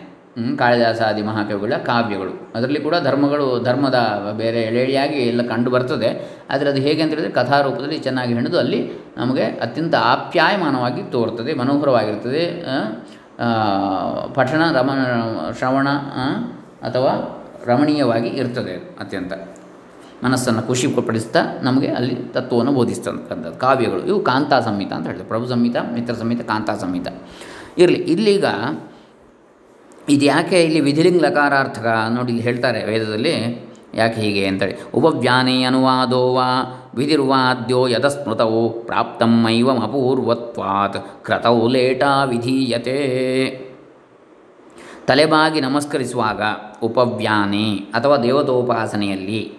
[0.59, 2.33] ಕಾಳಿದಾಸಾದಿ ಮಹಾಕವಿಗಳ ಕಾವ್ಯಗಳು.
[2.55, 3.99] ಅದರಲ್ಲಿ ಕೂಡ ಧರ್ಮಗಳು, ಧರ್ಮದ
[4.41, 6.09] ಬೇರೆ ಎಳೆಯಾಗಿ ಎಲ್ಲ ಕಂಡು ಬರ್ತದೆ.
[6.51, 8.79] ಆದರೆ ಅದು ಹೇಗೆ ಅಂತ ಹೇಳಿದರೆ ಕಥಾರೂಪದಲ್ಲಿ ಚೆನ್ನಾಗಿ ಹೆಣೆದು ಅಲ್ಲಿ
[9.17, 12.43] ನಮಗೆ ಅತ್ಯಂತ ಆಪ್ಯಾಯಮಾನವಾಗಿ ತೋರ್ತದೆ, ಮನೋಹರವಾಗಿರ್ತದೆ.
[14.37, 14.91] ಪಠಣ ರಮ
[15.59, 15.87] ಶ್ರವಣ
[16.87, 17.11] ಅಥವಾ
[17.69, 19.33] ರಮಣೀಯವಾಗಿ ಇರ್ತದೆ ಅತ್ಯಂತ.
[20.25, 24.01] ಮನಸ್ಸನ್ನು ಖುಷಿ ಪಡಿಸ್ತಾ ನಮಗೆ ಅಲ್ಲಿ ತತ್ವವನ್ನು ಬೋಧಿಸ್ತಕ್ಕಂಥದ್ದು, ಕಾವ್ಯಗಳು.
[24.09, 27.07] ಇವು ಕಾಂತಾ ಸಂಹಿತ ಅಂತ ಹೇಳ್ತಾರೆ ಪ್ರಭು ಸಂಹಿತ, ಮಿತ್ರ ಸಂಹಿತ ಕಾಂತಾ ಸಂಹಿತ
[27.81, 28.45] ಇರಲಿ, ಇಲ್ಲೀಗ
[30.09, 33.69] ಇದು ಯಾಕೆ ಇಲ್ಲಿ ವಿಧಿಲಿಂಗ್ ಲಕಾರಾರ್ಥಕ ನೋಡಿ ಇಲ್ಲಿ ಹೇಳ್ತಾರೆ ವೇದದಲ್ಲಿ?
[33.93, 34.91] ಯಾಕೆ ಹೀಗೆ ಅಂತೇಳಿ.
[34.93, 36.47] ಉಪವ್ಯಾನಿ ಅನುವಾದೋ ವಾ
[36.95, 43.69] ವಿಧಿರ್ವಾದ್ಯೋ ಯತಸ್ಮೃತವು ಪ್ರಾಪ್ತಮೈವಂ ಅಪೂರ್ವತ್ವಾತ್ ಕ್ರತೌ ಲೇಟಾ ವಿಧೀಯತೆ.
[45.07, 46.41] ತಲೆಬಾಗಿ ನಮಸ್ಕರಿಸುವಾಗ
[46.83, 49.53] ಉಪವ್ಯಾನಿ ಅಥವಾ ದೇವತೋಪಾಸನೆಯಲ್ಲಿ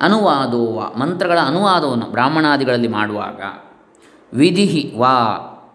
[0.00, 3.40] ಅನುವಾದೋವ ಮಂತ್ರಗಳ ಅನುವಾದವನ್ನು ಬ್ರಾಹ್ಮಣಾದಿಗಳಲ್ಲಿ ಮಾಡುವಾಗ
[4.34, 5.16] ವಿಧಿ ವಾ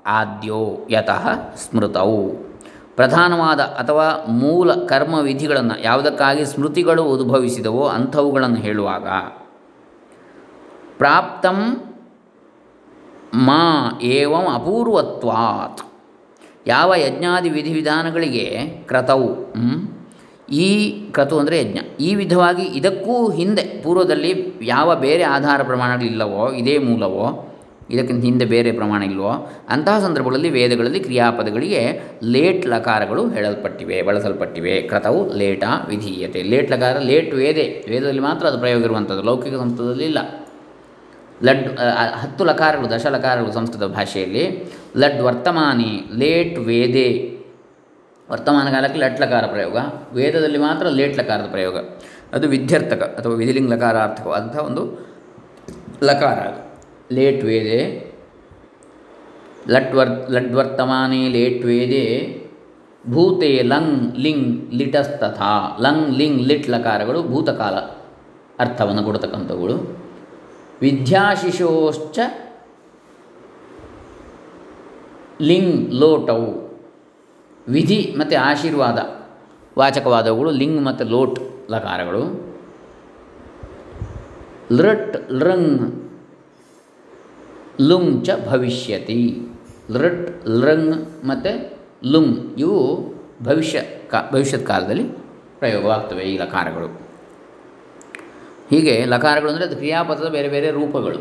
[0.05, 2.50] ಆದ್ಯೋ ಯತಃ ಸ್ಮೃತವು
[2.97, 4.07] ಪ್ರಧಾನವಾದ ಅಥವಾ
[4.41, 9.07] ಮೂಲ ಕರ್ಮ ವಿಧಿಗಳನ್ನು ಯಾವುದಕ್ಕಾಗಿ ಸ್ಮೃತಿಗಳು ಉದ್ಭವಿಸಿದವೋ ಅಂಥವುಗಳನ್ನು ಹೇಳುವಾಗ,
[10.99, 11.59] ಪ್ರಾಪ್ತಂ
[13.47, 13.63] ಮಾ
[14.15, 15.81] ಏವಂ ಅಪೂರ್ವತ್ವಾತ್.
[16.67, 18.45] ಯಾವ ಯಜ್ಞಾದಿ ವಿಧಿವಿಧಾನಗಳಿಗೆ
[18.89, 19.29] ಕ್ರತವು
[20.63, 20.67] ಈ
[21.15, 24.31] ಕ್ರತು ಅಂದರೆ ಯಜ್ಞ, ಈ ವಿಧವಾಗಿ ಇದಕ್ಕೂ ಹಿಂದೆ ಪೂರ್ವದಲ್ಲಿ
[24.65, 27.25] ಯಾವ ಬೇರೆ ಆಧಾರ ಪ್ರಮಾಣಗಳಿಲ್ಲವೋ, ಇದೇ ಮೂಲವೋ
[27.91, 29.51] ಇದಕ್ಕಿಂತ ಹಿಂದೆ ಬೇರೆ ಪ್ರಮಾಣ ಇಲ್ವೋ?
[29.69, 34.81] ಅಂತಹ ಸಂದರ್ಭಗಳಲ್ಲಿ ವೇದಗಳಲ್ಲಿ ಕ್ರಿಯಾಪದಗಳಿಗೆ ಲೇಟ್ ಲಕಾರಗಳು ಹೇಳಲ್ಪಟ್ಟಿವೆ, ಬಳಸಲ್ಪಟ್ಟಿವೆ.
[34.81, 36.41] ಕ್ರತವು ಲೇಟ ವಿಧೀಯತೆ.
[36.41, 37.85] ಲೇಟ್ ಲಕಾರ, ಲೇಟ್ ವೇದೆ.
[37.89, 39.23] ವೇದದಲ್ಲಿ ಮಾತ್ರ ಅದು ಪ್ರಯೋಗ ಇರುವಂಥದ್ದು.
[39.23, 40.17] ಲೌಕಿಕ ಸಂಸ್ಕೃತದಲ್ಲಿ ಇಲ್ಲ.
[41.43, 41.79] ಲಡ್
[42.13, 44.73] ಹತ್ತು ಲಕಾರಗಳು, ದಶ ಲಕಾರಗಳು ಸಂಸ್ಕೃತ ಭಾಷೆಯಲ್ಲಿ.
[44.97, 47.37] ಲಡ್ ವರ್ತಮಾನಿ, ಲೇಟ್ ವೇದೆ.
[48.31, 49.77] ವರ್ತಮಾನ ಕಾಲಕ್ಕೆ ಲಟ್ ಲಕಾರ ಪ್ರಯೋಗ.
[50.13, 51.77] ವೇದದಲ್ಲಿ ಮಾತ್ರ ಲೇಟ್ ಲಕಾರದ ಪ್ರಯೋಗ.
[52.33, 55.07] ಅದು ವಿದ್ಯರ್ಥಕ ಅಥವಾ ವಿಧಿಲಿಂಗ ಲಕಾರಾರ್ಥಕವಾದಂಥ ಒಂದು
[56.03, 56.70] ಲಕಾರ
[57.11, 58.11] ಲೇಟ್ ವೇದೆ.
[59.69, 62.41] ಲಟ್ವರ್ ಲಡ್ವರ್ತಮಾನೆ ಲೇಟ್ ವೇದೆ.
[63.09, 65.77] ಭೂತೆ ಲಂಗ್ ಲಿಂಗ್ ಲಿಟಸ್ತಥಾ.
[65.81, 67.75] ಲಂಗ್ ಲಿಂಗ್ ಲಿಟ್ ಲಕಾರಗಳು ಭೂತಕಾಲ
[68.59, 70.05] ಅರ್ಥವನ್ನು ಕೊಡ್ತಕ್ಕಂಥವುಗಳು.
[70.81, 72.19] ವಿದ್ಯಾಶಿಶೋಶ್ಚ
[75.41, 76.79] ಲಿಂಗ್ ಲೋಟವು.
[77.67, 78.97] ವಿಧಿ ಮತ್ತು ಆಶೀರ್ವಾದ.
[79.79, 81.39] ವಾಚಕವಾದವುಗಳು ಲಿಂಗ್ ಮತ್ತು ಲೋಟ್
[81.71, 82.51] ಲಕಾರಗಳು.
[84.71, 86.00] ಲೃಟ್ ಲೃಂಗ್
[87.89, 89.21] ಲುಂಗ್ ಚ ಭವಿಷ್ಯತಿ.
[89.91, 90.27] ಲೃಟ್,
[90.61, 90.95] ಲೃಂಗ್
[91.29, 91.51] ಮತ್ತು
[92.13, 92.79] ಲುಂಗ್ ಇವು
[93.43, 93.79] ಭವಿಷ್ಯ
[94.11, 95.05] ಕಾ, ಭವಿಷ್ಯದ ಕಾಲದಲ್ಲಿ
[95.59, 96.89] ಪ್ರಯೋಗವಾಗ್ತವೆ ಈ ಲಕಾರಗಳು.
[98.69, 101.19] ಹೀಗೆ ಲಕಾರಗಳು ಅಂದರೆ ಅದು ಕ್ರಿಯಾಪದದ ಬೇರೆ ಬೇರೆ ರೂಪಗಳು.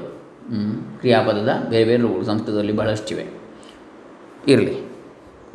[1.01, 3.25] ಕ್ರಿಯಾಪದದ ಬೇರೆ ಬೇರೆ ರೂಪಗಳು ಸಂಸ್ಕೃತದಲ್ಲಿ ಬಹಳಷ್ಟಿವೆ.
[4.53, 4.77] ಇರಲಿ.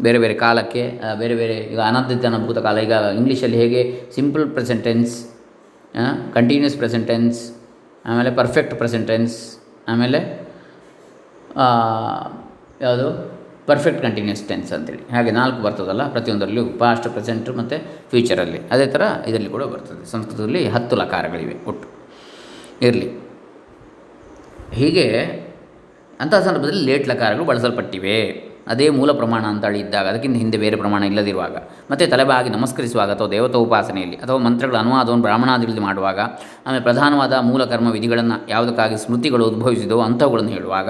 [0.01, 0.83] ಬೇರೆ ಬೇರೆ ಕಾಲಕ್ಕೆ
[1.19, 3.81] ಬೇರೆ ಬೇರೆ ಈಗ ಅನಂತ ಅನುಭೂತ ಕಾಲ, ಈಗ ಇಂಗ್ಲೀಷಲ್ಲಿ ಹೇಗೆ
[4.15, 5.13] simple present tense
[6.33, 7.37] continuous present tense
[8.05, 9.35] ಆಮೇಲೆ ಪರ್ಫೆಕ್ಟ್ ಪ್ರೆಸೆಂಟೆನ್ಸ್
[9.87, 10.19] ಆಮೇಲೆ
[12.81, 13.35] ಯಾವುದು?
[13.67, 15.15] ಪರ್ಫೆಕ್ಟ್ ಕಂಟಿನ್ಯೂಸ್ ಟೆನ್ಸ್ ಅಂತೇಳಿ.
[15.15, 17.77] ಹಾಗೆ ನಾಲ್ಕು ಬರ್ತದಲ್ಲ, ಪ್ರತಿಯೊಂದರಲ್ಲೂ ಪಾಸ್ಟ್ ಪ್ರೆಸೆಂಟ್ ಮತ್ತು
[18.09, 20.05] ಫ್ಯೂಚರಲ್ಲಿ ಅದೇ ಥರ ಇದರಲ್ಲಿ ಕೂಡ ಬರ್ತದೆ.
[20.05, 21.87] ಸಂಸ್ಕೃತದಲ್ಲಿ ಹತ್ತು ಲಕಾರಗಳಿವೆ ಒಟ್ಟು.
[22.81, 23.07] ಇರಲಿ.
[24.71, 25.05] ಹೀಗೆ
[26.19, 28.54] ಅಂತಹ ಸಂದರ್ಭದಲ್ಲಿ ಲೇಟ್ ಲಕಾರಗಳು ಬಳಸಲ್ಪಟ್ಟಿವೆ.
[28.67, 31.55] ಅದೇ ಮೂಲ ಪ್ರಮಾಣ ಅಂತ ಇದ್ದಾಗ, ಅದಕ್ಕಿಂತ ಹಿಂದೆ ಬೇರೆ ಪ್ರಮಾಣ ಇಲ್ಲದಿರುವಾಗ,
[31.91, 36.19] ಮತ್ತು ತಲೆಬಾಗಿ ನಮಸ್ಕರಿಸುವಾಗ ಅಥವಾ ದೇವತಾ ಉಪಾಸನೆಯಲ್ಲಿ ಅಥವಾ ಮಂತ್ರಗಳ ಅನುವಾದವನ್ನು ಬ್ರಾಹ್ಮಣಾದಿಗಳಲ್ಲಿ ಮಾಡುವಾಗ,
[36.65, 40.89] ಆಮೇಲೆ ಪ್ರಧಾನವಾದ ಮೂಲ ಕರ್ಮ ವಿಧಿಗಳನ್ನು ಯಾವುದಕ್ಕಾಗಿ ಸ್ಮೃತಿಗಳು ಉದ್ಭವಿಸಿದೋ ಅಂಥವುಗಳನ್ನು ಹೇಳುವಾಗ,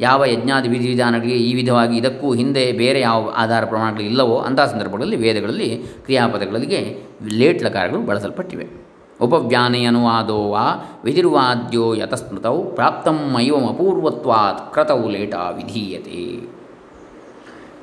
[0.00, 5.82] ಯಾವ ಯಜ್ಞಾದಿ ವಿಧಿವಿಧಾನಗಳಿಗೆ ಈ ವಿಧವಾಗಿ ಇದಕ್ಕೂ ಹಿಂದೆ ಬೇರೆ ಯಾವ ಆಧಾರ ಪ್ರಮಾಣಗಳು ಇಲ್ಲವೋ ಅಂತಹ ಸಂದರ್ಭಗಳಲ್ಲಿ ವೇದಗಳಲ್ಲಿ
[6.04, 8.66] ಕ್ರಿಯಾಪದಗಳಿಗೆ ಲೇಟ್ ಲಕಾರಗಳು ಬಳಸಲ್ಪಟ್ಟಿವೆ.
[9.20, 10.64] ಉಪವ್ಯಾನೆ ಅನುವಾದೋ ವಾ
[11.04, 13.36] ವಿಧಿರ್ವಾದ್ಯೋ ಯತಸ್ಮೃತೌ ಪ್ರಾಪ್ತಂ
[13.68, 16.63] ಅಪೂರ್ವತ್ವಾತ್ ಕ್ರತೌ ಲೇಟ ವಿಧೀಯತೆ.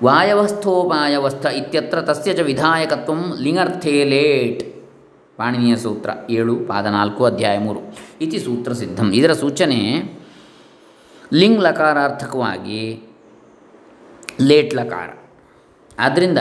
[0.03, 4.63] ವಾಯವಸ್ಥೋಪಾಯವಸ್ಥ ಇತ್ಯತ್ರ ತಸ್ಯ ಚ ವಿಧಾಯಕತ್ವಂ ಲಿಂಗರ್ಥೇ ಲೇಟ್.
[5.38, 7.79] ಪಾಣಿನಿಯ ಸೂತ್ರ ಏಳು, ಪಾದ ನಾಲ್ಕು, ಅಧ್ಯಾಯ ಮೂರು.
[8.22, 9.12] ಇತಿ ಸೂತ್ರ ಸಿದ್ಧಂ.
[9.13, 9.79] ಇದರ ಸೂಚನೆ
[11.34, 13.03] ಲಿಂಗ್ ಲಕಾರಾರ್ಥಕವಾಗಿ
[14.41, 15.10] ಲೇಟ್ ಲಕಾರ.
[16.00, 16.38] ಆದ್ದರಿಂದ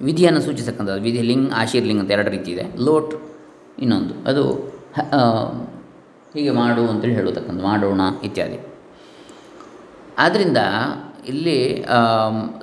[0.00, 1.02] ವಿಧಿಯನ್ನು ಸೂಚಿಸಕ್ಕಂಥದ್ದು.
[1.02, 2.84] ವಿಧಿ ಲಿಂಗ್ ಆಶೀರ್ಲಿಂಗ್ ಅಂತ ಎರಡು ರೀತಿ ಇದೆ.
[2.84, 3.14] ಲೋಟ್
[3.78, 4.28] ಇನ್ನೊಂದು.
[4.28, 4.52] ಅದು
[6.34, 8.58] ಹೀಗೆ ಮಾಡು ಅಂತೇಳಿ ಹೇಳತಕ್ಕಂಥ ಮಾಡೋಣ ಇತ್ಯಾದಿ.
[10.18, 10.58] ಆದ್ದರಿಂದ
[11.28, 11.84] ಇಲ್ಲಿ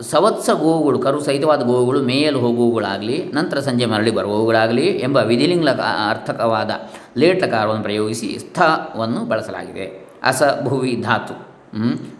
[0.02, 5.69] ಸವತ್ಸ ಗೋವುಗಳು, ಕರು ಸಹಿತವಾದ ಗೋವುಗಳು, ಮೇಯಲು ಹೋಗುವುಗಳಾಗಲಿ ನಂತರ ಸಂಜೆ ಮರಳಿ ಬರುವವುಗಳಾಗಲಿ ಎಂಬ ವಿಧಿಲಿಂಗ
[6.10, 6.71] ಅರ್ಥಕವಾದ
[7.17, 10.08] ಲೇಟ್ಲಕಾರವನ್ನು ಪ್ರಯೋಗಿಸಿ ಸ್ಥವನ್ನು ಬಳಸಲಾಗಿದೆ.
[10.24, 11.52] ಅಸ ಭುವಿ ಧಾತು.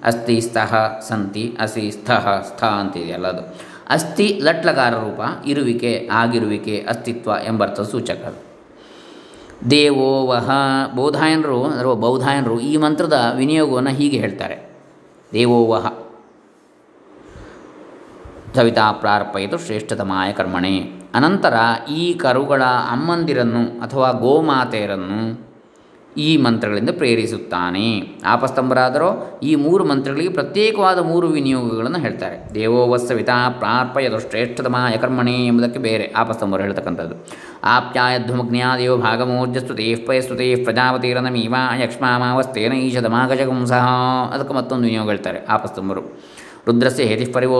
[0.04, 7.82] ಅಸ್ಥಿ ಸ್ಥಃ ಸ್ತಃ ಅಸಿ ಸ್ಥಃ ಸ್ಥ ಅಂತಿದೆಯಲ್ಲ ಅದು ಅಸ್ಥಿ ಲಟ್ಲಕಾರ ರೂಪ, ಇರುವಿಕೆ, ಆಗಿರುವಿಕೆ, ಅಸ್ತಿತ್ವ ಎಂಬರ್ಥ
[7.82, 8.34] ಸೂಚಕ.
[9.71, 10.49] ದೇವೋ ವಹ.
[10.95, 14.69] ಬೌಧಾಯನರು ಅಥವಾ ಬೌಧಾಯನರು ಈ ಮಂತ್ರದ ವಿನಿಯೋಗವನ್ನು ಹೀಗೆ ಹೇಳ್ತಾರೆ.
[15.34, 16.11] ದೇವೋ ವಹ.
[18.55, 20.77] ಸವಿತಾ ಪ್ರಾರ್ಪಯಿತು ಶ್ರೇಷ್ಠತಮಾಯ ಕರ್ಮಣೆ.
[21.13, 21.53] ಅನಂತರ
[21.89, 25.51] ಈ ಕರುಗಳ ಅಮ್ಮಂದಿರನ್ನು ಅಥವಾ ಗೋಮಾತೆಯರನ್ನು
[26.17, 28.17] ಈ ಮಂತ್ರಗಳಿಂದ ಪ್ರೇರಿಸುತ್ತಾನೆ.
[28.25, 32.55] ಆಪಸ್ತಂಭರಾದರೂ ಈ ಮೂರು ಮಂತ್ರಗಳಿಗೆ ಪ್ರತ್ಯೇಕವಾದ ಮೂರು ವಿನಿಯೋಗಗಳನ್ನು ಹೇಳ್ತಾರೆ.
[32.55, 36.13] ದೇವೋವಸ್ಸವಿತಾ ಪ್ರಾರ್ಪಯದು ಶ್ರೇಷ್ಠತಮಾಯ ಕರ್ಮಣೆ ಎಂಬುದಕ್ಕೆ ಬೇರೆ.
[36.17, 37.15] ಆಪಸ್ತಂಭರು ಹೇಳ್ತಕ್ಕಂಥದ್ದು.
[37.63, 43.87] ಆಪ್ಯಾಯಧ್ವಮಗ್ನ್ಯಾದೇವ ಭಾಗಮೋರ್ಜಸ್ತುತೇ ಪಯಸ್ತುತೇ ಪ್ರಜಾಪತಿರನಮೀವ ಯಕ್ಷ್ಮಾಮಾವಸ್ತೇನ ಈಶದಮಾಗಜಗುಂಸಃ
[44.33, 46.01] ಅದಕ್ಕೆ ಮತ್ತೊಂದು ವಿನಿಯೋಗ ಹೇಳ್ತಾರೆ ಆಪಸ್ತಂಭರು
[46.67, 47.60] ರುದ್ರಸ್ಯ ಹೇತಿ ಪರಿವೋ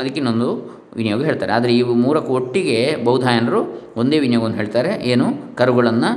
[0.00, 0.48] ಅದಕ್ಕೆ ಇನ್ನೊಂದು
[0.96, 1.52] ವಿನಿಯೋಗ ಹೇಳ್ತಾರೆ.
[1.52, 3.60] ಆದರೆ ಈ ಮೂರಕ್ಕೂ ಒಟ್ಟಿಗೆ ಬೌದ್ಧಾಯನರು
[3.96, 4.92] ಒಂದೇ ವಿನಿಯೋಗವನ್ನು ಹೇಳ್ತಾರೆ.
[5.12, 5.26] ಏನು?
[5.56, 6.10] ಕರುಗಳನ್ನು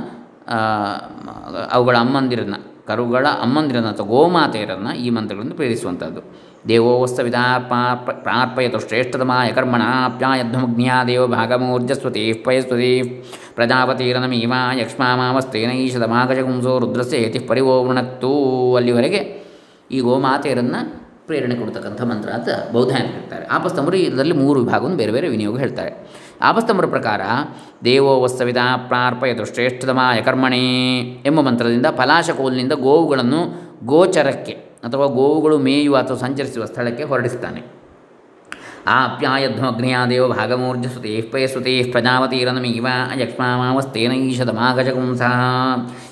[1.72, 6.22] ಅವುಗಳ ಅಮ್ಮಂದಿರನ್ನು, ಕರುಗಳ ಅಮ್ಮಂದಿರನ್ನು ಅಥವಾ ಗೋಮಾತೆಯರನ್ನು ಈ ಮಂತ್ರಗಳನ್ನು ಪ್ರೇರಿಸುವಂಥದ್ದು.
[6.68, 7.44] ದೇವೋವಸ್ತವಿದಾ
[8.22, 12.90] ಪ್ರಾರ್ಪಯತು ಶ್ರೇಷ್ಠತಮಾಯ ಕರ್ಮಣಾಪ್ಯಾಯಧ್ವಮಗ್ನ್ಯಾ ದೇವ ಭಾಗಮೂರ್ಜಸ್ವತಿ ಪಯಸ್ವತಿ
[13.54, 14.54] ಪ್ರಜಾಪತಿರನಮೀಮ
[15.84, 18.32] ಈಶದ ಮಾಗಜಗುಂಸೋ ರುದ್ರಸ್ಯ ಹೇತಿ ಪರಿವೋ ವೃಣಕ್ತೂ.
[18.76, 19.22] ಅಲ್ಲಿವರೆಗೆ
[19.90, 20.80] ಈ ಗೋಮಾತೆಯರನ್ನು
[21.26, 23.46] ಪ್ರೇರಣೆ ಕೊಡ್ತಕ್ಕಂಥ ಮಂತ್ರ ಅಂತ ಬೌದ್ಧಾಯನ ಹೇಳ್ತಾರೆ.
[23.46, 25.92] ಆಪಸ್ತಂಭರು ಇದರಲ್ಲಿ ಮೂರು ವಿಭಾಗವನ್ನು ಬೇರೆ ಬೇರೆ ವಿನಿಯೋಗ ಹೇಳ್ತಾರೆ.
[26.42, 27.20] ಆಪಸ್ತಂಭರ ಪ್ರಕಾರ
[27.84, 28.56] ದೇವೋ ವಸ್ತವಿದ
[28.88, 34.52] ಪ್ರಾರ್ಪಯತು ಶ್ರೇಷ್ಠತಮಾಯ ಕರ್ಮಣೇ ಎಂಬ ಮಂತ್ರದಿಂದ ಪಲಾಶಕೋಲಿನಿಂದ ಗೋವುಗಳನ್ನು ಗೋಚರಕ್ಕೆ
[34.84, 37.81] ಅಥವಾ ಗೋವುಗಳು ಮೇಯುವ ಅಥವಾ ಸಂಚರಿಸುವ ಸ್ಥಳಕ್ಕೆ ಹೊರಡಿಸ್ತಾನೆ.
[38.86, 42.86] ಆಪ್ಯಾಯಧ್ವಗ್ನೇಯಾದೇವ ಭಾಗಮೂರ್ಜಸುತೆ ಪಯಸುತೆ ಪ್ರಜಾವತೀರನಮೀವ
[43.20, 45.32] ಯಕ್ಷ್ಮಾಮಾವಸ್ತೇನ ಈಶದಮಾಗಜಗುಂಸಃ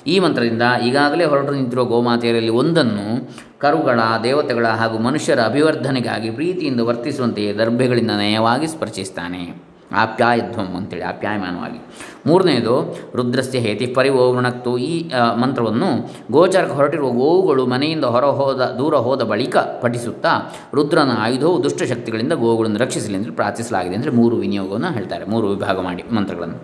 [0.07, 8.11] ಈ ಮಂತ್ರದಿಂದ ಈಗಾಗಲೇ ಹೊರಟು ನಿಂತಿರುವ ಗೋಮಾತೆಯರಲ್ಲಿ ಒಂದನ್ನು ಕರುಗಳ, ದೇವತೆಗಳ ಹಾಗೂ ಮನುಷ್ಯರ ಅಭಿವರ್ಧನೆಗಾಗಿ ಪ್ರೀತಿಯಿಂದ ವರ್ತಿಸುವಂತೆಯೇ ದರ್ಭೆಗಳಿಂದ
[8.11, 9.70] ನಯವಾಗಿ ಸ್ಪರ್ಶಿಸ್ತಾನೆ.
[9.95, 11.79] ಆಪ್ಯಾಯಧ್ವಂ ಅಂತೇಳಿ, ಆಪ್ಯಾಯಮಾನವಾಗಿ.
[12.25, 12.75] ಮೂರನೇದು,
[13.15, 15.89] ರುದ್ರಸ್ಯ ಹೇತಿ ಪರಿವೋ ವೃಣಕ್ತು ಈ ಮಂತ್ರವನ್ನು
[16.31, 20.31] ಗೋಚರಕ್ಕೆ ಹೊರಟಿರುವ ಗೋವುಗಳು ಮನೆಯಿಂದ ಹೊರ ಹೋದ, ದೂರ ಹೋದ ಬಳಿಕ ಪಠಿಸುತ್ತಾ
[20.73, 26.59] ರುದ್ರನ ಆಯುಧವು ದುಷ್ಟಶಕ್ತಿಗಳಿಂದ ಗೋವುಗಳನ್ನು ರಕ್ಷಿಸಲಿ ಎಂದು ಪ್ರಾರ್ಥಿಸಲಾಗಿದೆ ಅಂದರೆ ಮೂರು ವಿನಿಯೋಗವನ್ನು ಹೇಳ್ತಾರೆ, ಮೂರು ವಿಭಾಗ ಮಾಡಿ ಮಂತ್ರಗಳನ್ನು.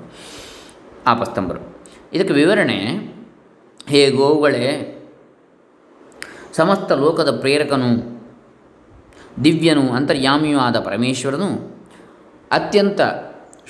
[1.07, 1.61] ಆಪಸ್ತಂಬರು.
[2.13, 2.79] ಇದಕ್ಕೆ ವಿವರಣೆ,
[3.87, 4.93] ಹೇ ಗೋವುಗಳೇ,
[6.55, 7.89] ಸಮಸ್ತ ಲೋಕದ ಪ್ರೇರಕನು,
[9.43, 11.76] ದಿವ್ಯನು, ಅಂತರ್ಯಾಮಿಯೂ ಆದ ಪರಮೇಶ್ವರನು
[12.51, 13.01] ಅತ್ಯಂತ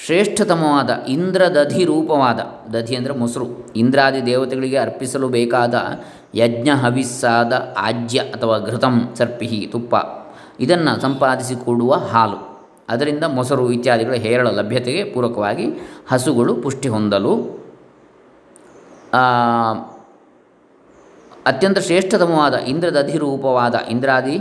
[0.05, 2.39] ಶ್ರೇಷ್ಠತಮವಾದ ಇಂದ್ರದಧಿ ರೂಪವಾದ,
[2.73, 5.75] ದಧಿ ಅಂದರೆ ಮೊಸರು, ಇಂದ್ರಾದಿ ದೇವತೆಗಳಿಗೆ ಅರ್ಪಿಸಲು ಬೇಕಾದ
[6.35, 9.95] ಯಜ್ಞ ಹವಿಸ್ಸಾದ ಆಜ್ಯ ಅಥವಾ ಘೃತಂ ಸರ್ಪಿಹಿ ತುಪ್ಪ.
[10.59, 12.57] ಇದನ್ನು ಸಂಪಾದಿಸಿ ಕೊಡುವ ಹಾಲು.
[12.89, 15.65] ಅದರಿಂದ ಮೊಸರು ಇತ್ಯಾದಿಗಳ ಹೇರಳ ಲಭ್ಯತೆಗೆ ಪೂರಕವಾಗಿ
[16.07, 17.33] ಹಸುಗಳು ಪುಷ್ಟಿ ಹೊಂದಲು
[21.45, 24.39] ಅತ್ಯಂತ ಶ್ರೇಷ್ಠತಮವಾದ ಇಂದ್ರದಧಿ ಅಧಿರೂಪವಾದ ಇಂದ್ರಾದಿ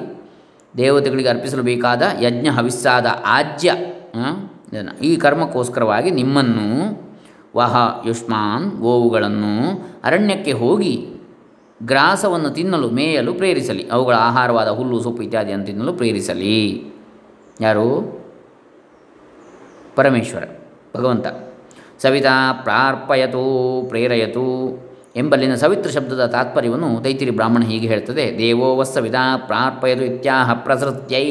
[0.76, 3.74] ದೇವತೆಗಳಿಗೆ ಅರ್ಪಿಸಲು ಬೇಕಾದ ಯಜ್ಞ ಹವಿಸ್ಸಾದ ಆಜ್ಯ
[5.02, 6.96] ಈ ಕರ್ಮಕ್ಕೋಸ್ಕರವಾಗಿ ನಿಮ್ಮನ್ನು
[7.56, 11.08] ವಹ ಯುಷ್ಮಾನ್ ಗೋವುಗಳನ್ನು ಅರಣ್ಯಕ್ಕೆ ಹೋಗಿ
[11.82, 13.88] ಗ್ರಾಸವನ್ನು ತಿನ್ನಲು, ಮೇಯಲು ಪ್ರೇರಿಸಲಿ.
[13.88, 16.84] ಅವುಗಳ ಆಹಾರವಾದ ಹುಲ್ಲು, ಸೊಪ್ಪು ಇತ್ಯಾದಿಯನ್ನು ತಿನ್ನಲು ಪ್ರೇರಿಸಲಿ.
[17.60, 18.20] ಯಾರು?
[19.96, 20.44] ಪರಮೇಶ್ವರ,
[20.96, 21.26] ಭಗವಂತ.
[22.02, 24.76] ಸವಿತಾ ಪ್ರಾರ್ಪಯತು, ಪ್ರೇರಯತು
[25.16, 28.34] ಎಂಬಲ್ಲಿನ ಸವಿತ್ರ ಶಬ್ದದ ತಾತ್ಪರ್ಯವನ್ನು ತೈತಿರಿ ಬ್ರಾಹ್ಮಣ ಹೀಗೆ ಹೇಳ್ತದೆ.
[28.38, 31.24] ದೇವೋ ವಸ್ಸವಿತಾ ಪ್ರಾರ್ಪಯತು ಇತ್ಯಾಹ ಪ್ರಸೃತ್ಯೈ.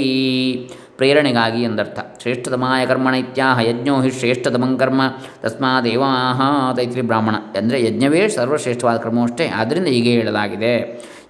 [0.98, 2.00] ಪ್ರೇರಣೆಗಾಗಿ ಎಂದರ್ಥ.
[2.22, 5.02] ಶ್ರೇಷ್ಠತಮಾಯ ಕರ್ಮಣ ಇತ್ಯಾಹ ಯಜ್ಞೋ ಹಿ ಶ್ರೇಷ್ಠತಮಂ ಕರ್ಮ
[5.42, 6.42] ತಸ್ಮಾದೇವಾಹ
[6.76, 7.36] ತೈತ್ರಿ ಬ್ರಾಹ್ಮಣ.
[7.58, 9.48] ಅಂದರೆ ಯಜ್ಞವೇ ಸರ್ವಶ್ರೇಷ್ಠವಾದ ಕರ್ಮವಷ್ಟೇ.
[9.48, 10.76] ಆದ್ದರಿಂದ ಹೀಗೆ ಹೇಳಲಾಗಿದೆ.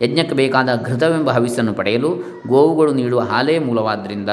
[0.01, 4.30] ಯಜ್ಞಕ್ಕೆ ಬೇಕಾದ ಘೃತವೆಂಬ ಹವಿಸ್ಸನ್ನು ಪಡೆಯಲು ಗೋವುಗಳು ನೀಡುವ ಹಾಲೇ ಮೂಲವಾದ್ದರಿಂದ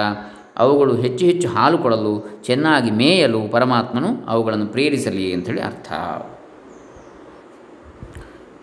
[0.58, 5.92] ಅವುಗಳು ಹೆಚ್ಚು ಹೆಚ್ಚು ಹಾಲು ಕೊಡಲು ಚೆನ್ನಾಗಿ ಮೇಯಲು ಪರಮಾತ್ಮನು ಅವುಗಳನ್ನು ಪ್ರೇರಿಸಲಿ ಅಂಥೇಳಿ ಅರ್ಥ.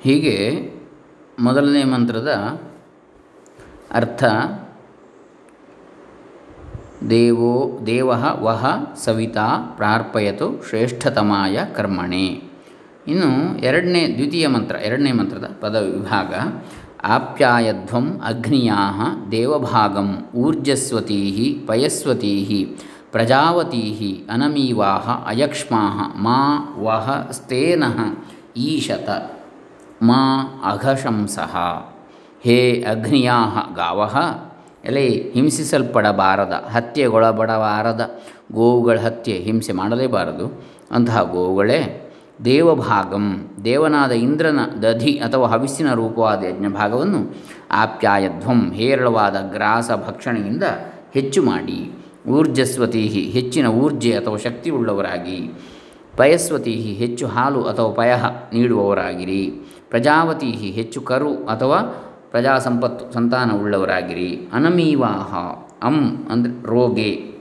[0.03, 0.69] ಹೀಗೆ
[1.39, 2.61] ಮೊದಲನೇ ಮಂತ್ರದ
[3.91, 4.23] ಅರ್ಥ
[7.07, 8.09] ದೇವೋ ದೇವ
[8.43, 8.65] ವಹ
[9.05, 12.41] ಸವಿತಾ ಪ್ರಾರ್ಪಯತು ಶ್ರೇಷ್ಠತಮಾಯ ಕರ್ಮಣೆ.
[13.07, 16.33] ಇನ್ನು ಎರಡನೇ ದ್ವಿತೀಯ ಮಂತ್ರ, ಎರಡನೇ ಮಂತ್ರದ ಪದ ವಿಭಾಗ,
[17.03, 18.77] ಆಪ್ಯಾಯಧ್ವಂ ಅಗ್ನಿಯಾ
[19.31, 22.75] ದೇವಭಾಗಂ ಊರ್ಜಸ್ವತೀ ಪಯಸ್ವತೀ
[23.11, 26.39] ಪ್ರಜಾವತೀ ಅನಮೀವಾಹ ಅಯಕ್ಷ್ಮಾ ಮಾ
[26.79, 27.83] ವಹ ಸ್ತೇನ
[28.57, 29.09] ಈಶತ
[30.01, 30.21] ಮಾ
[30.65, 31.55] ಅಘಶಂಸಃ
[32.43, 34.09] ಹೇ ಅಗ್ನಿಯಾಹ ಗಾವ
[34.85, 38.19] ಎಲೆ ಹಿಂಸಿಸಲ್ಪಡಬಾರದ ಹತ್ಯೆಗೊಳಬಡಬಾರದ
[38.51, 40.63] ಗೋವುಗಳ ಹತ್ಯೆ ಹಿಂಸೆ ಮಾಡಲೇಬಾರದು.
[40.91, 42.11] ಅಂತಹ ಗೋವುಗಳೇ
[42.45, 47.35] ದೇವಭಾಗಂ, ದೇವನಾದ ಇಂದ್ರನ ದಧಿ ಅಥವಾ ಹವಿಸ್ಸಿನ ರೂಪವಾದ ಯಜ್ಞಭಾಗವನ್ನು
[47.71, 50.63] ಆಪ್ಯಾಯಧ್ವಂ, ಹೇರಳವಾದ ಗ್ರಾಸ ಭಕ್ಷಣೆಯಿಂದ
[51.13, 51.91] ಹೆಚ್ಚು ಮಾಡಿ.
[52.27, 55.53] ಊರ್ಜಸ್ವತಿ ಹೆಚ್ಚಿನ ಊರ್ಜೆ ಅಥವಾ ಶಕ್ತಿ ಉಳ್ಳವರಾಗಿ
[56.17, 59.51] ಪಯಸ್ವತಿ ಹೆಚ್ಚು ಹಾಲು ಅಥವಾ ಪಯಃ ನೀಡುವವರಾಗಿರಿ.
[59.89, 65.35] ಪ್ರಜಾವತಿ ಹೆಚ್ಚು ಕರು ಅಥವಾ ಪ್ರಜಾ ಸಂಪತ್ತು ಸಂತಾನ ಉಳ್ಳವರಾಗಿರಿ ಅನಮೀವಾಹ,
[65.83, 67.33] ಅಂ ಅಂದರೆ ರೋಗೆ,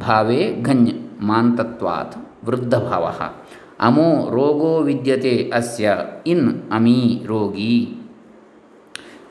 [0.00, 3.12] ಭಾವೇ ಘನ್ಯ, ಮಾಂತತ್ವಾತ್ ವೃದ್ಧ ಭಾವ
[3.80, 7.96] ಅಮೋ ರೋಗೋ ವಿದ್ಯತೆ ಅಸ್ಯ, ಇನ್ ಅಮೀ ರೋಗಿ.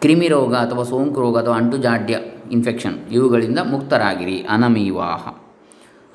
[0.02, 2.20] ಕ್ರಿಮಿರೋಗ ಅಥವಾ ಸೋಂಕು ರೋಗ ಅಥವಾ ಅಂಟುಜಾಡ್ಯ
[2.52, 4.42] ಇನ್ಫೆಕ್ಷನ್ ಇವುಗಳಿಂದ ಮುಕ್ತರಾಗಿರಿ.
[4.42, 5.28] ಅನಮೀವಾಹ.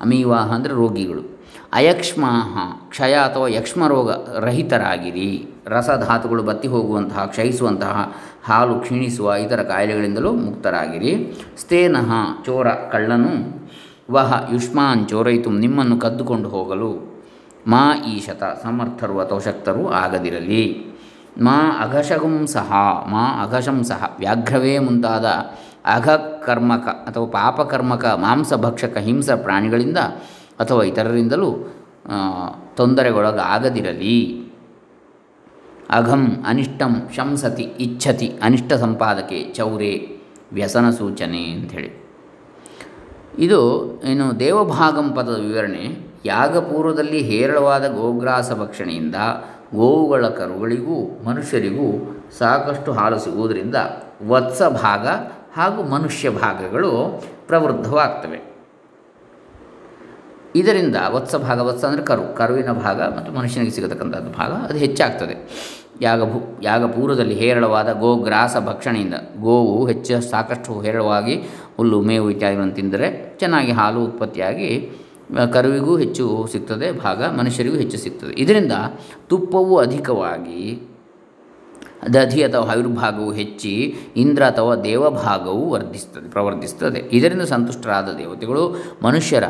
[0.01, 1.39] ಅಮೀವಾಹ ಅಂದರೆ ರೋಗಿಗಳು.
[1.73, 2.57] ಅಯಕ್ಷ್ಮಾಹ,
[2.89, 5.54] ಕ್ಷಯ ಅಥವಾ ಯಕ್ಷ್ಮರೋಗ ರಹಿತರಾಗಿರಿ.
[5.67, 8.13] ರಸಧಾತುಗಳು ಬತ್ತಿ ಹೋಗುವಂತಹ, ಕ್ಷಯಿಸುವಂತಹ,
[8.45, 11.41] ಹಾಲು ಕ್ಷೀಣಿಸುವ ಇತರ ಕಾಯಿಲೆಗಳಿಂದಲೂ ಮುಕ್ತರಾಗಿರಿ.
[11.57, 12.11] ಸ್ತೇನಃ
[12.45, 13.33] ಚೋರ ಕಳ್ಳನು,
[14.11, 17.15] ವಹ ಯುಷ್ಮಾನ್ ಚೋರೈತು ನಿಮ್ಮನ್ನು ಕದ್ದುಕೊಂಡು ಹೋಗಲು
[17.67, 20.85] ಮಾ ಈಶತ ಸಮರ್ಥರು ಅಥವಾ ಶಕ್ತರು ಆಗದಿರಲಿ.
[21.41, 22.71] ಮಾ ಅಘಶಗುಂ ಸಹ,
[23.09, 25.25] ಮಾ ಅಘಶಂ ಸಹ, ವ್ಯಾಘ್ರವೇ ಮುಂತಾದ
[25.85, 29.97] ಅಘಕರ್ಮಕ ಅಥವಾ ಪಾಪಕರ್ಮಕ ಮಾಂಸಭಕ್ಷಕ ಹಿಂಸ ಪ್ರಾಣಿಗಳಿಂದ
[30.59, 31.49] ಅಥವಾ ಇತರರಿಂದಲೂ
[32.75, 34.44] ತೊಂದರೆಗೊಳಗಾಗದಿರಲಿ.
[35.89, 40.07] ಅಘಂ ಅನಿಷ್ಟಂ ಶಂಸತಿ ಇಚ್ಛತಿ ಅನಿಷ್ಟ ಸಂಪಾದಕೆ ಚೌರೆ
[40.53, 42.05] ವ್ಯಸನ ಸೂಚನೆ ಅಂಥೇಳಿ.
[43.39, 49.15] ಇದು ಏನು ದೇವಭಾಗಂ ಪದದ ವಿವರಣೆ ಯಾಗಪೂರ್ವದಲ್ಲಿ ಹೇರಳವಾದ ಗೋಗ್ರಾಸ ಭಕ್ಷಣೆಯಿಂದ
[49.75, 53.75] ಗೋವುಗಳ ಕರುಗಳಿಗೂ ಮನುಷ್ಯರಿಗೂ ಸಾಕಷ್ಟು ಹಾಲು ಸಿಗುವುದರಿಂದ
[54.27, 55.07] ವತ್ಸ ಭಾಗ
[55.53, 58.54] ಹಾಗೂ ಮನುಷ್ಯ ಭಾಗಗಳು ಪ್ರವೃದ್ಧವಾಗ್ತವೆ.
[60.55, 65.35] ಇದರಿಂದ ವತ್ಸ ಭಾಗ, ವತ್ಸ ಅಂದರೆ ಕರು, ಕರುವಿನ ಭಾಗ ಮತ್ತು ಮನುಷ್ಯನಿಗೆ ಸಿಗತಕ್ಕಂಥದ್ದು ಭಾಗ, ಅದು ಹೆಚ್ಚಾಗ್ತದೆ.
[66.01, 71.35] ಯಾಗಭೂ ಯಾಗ ಪೂರ್ವದಲ್ಲಿ ಹೇರಳವಾದ ಗೋಗ್ರಾಸ ಭಕ್ಷಣೆಯಿಂದ, ಗೋವು ಹೆಚ್ಚು, ಸಾಕಷ್ಟು ಹೇರಳವಾಗಿ,
[71.77, 73.07] ಹುಲ್ಲು, ಮೇವು ಇತ್ಯಾದಿಗಳನ್ನು ತಿಂದರೆ
[73.39, 74.69] ಚೆನ್ನಾಗಿ ಹಾಲು ಉತ್ಪತ್ತಿಯಾಗಿ
[75.53, 78.33] ಕರುವಿಗೂ ಹೆಚ್ಚು ಸಿಗ್ತದೆ, ಭಾಗ ಮನುಷ್ಯರಿಗೂ ಹೆಚ್ಚು ಸಿಗ್ತದೆ.
[78.43, 78.73] ಇದರಿಂದ
[79.29, 80.61] ತುಪ್ಪವು ಅಧಿಕವಾಗಿ
[82.13, 83.71] ದಧಿ ಅಥವಾ ಆಯುರ್ಭಾಗವು ಹೆಚ್ಚಿ,
[84.23, 86.99] ಇಂದ್ರ ಅಥವಾ ದೇವಭಾಗವು ವರ್ಧಿಸ್ತದೆ, ಪ್ರವರ್ಧಿಸ್ತದೆ.
[87.17, 88.65] ಇದರಿಂದ ಸಂತುಷ್ಟರಾದ ದೇವತೆಗಳು
[89.03, 89.45] ಮನುಷ್ಯರ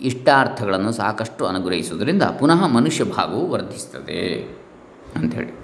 [0.00, 4.42] ಇಷ್ಟಾರ್ಥಗಳನ್ನು ಸಾಕಷ್ಟು ಅನುಗ್ರಹಿಸುವುದರಿಂದ ಪುನಃ ಮನುಷ್ಯ ಭಾಗವು ವರ್ಧಿಸ್ತದೆ
[5.16, 5.58] ಅಂಥೇಳಿ.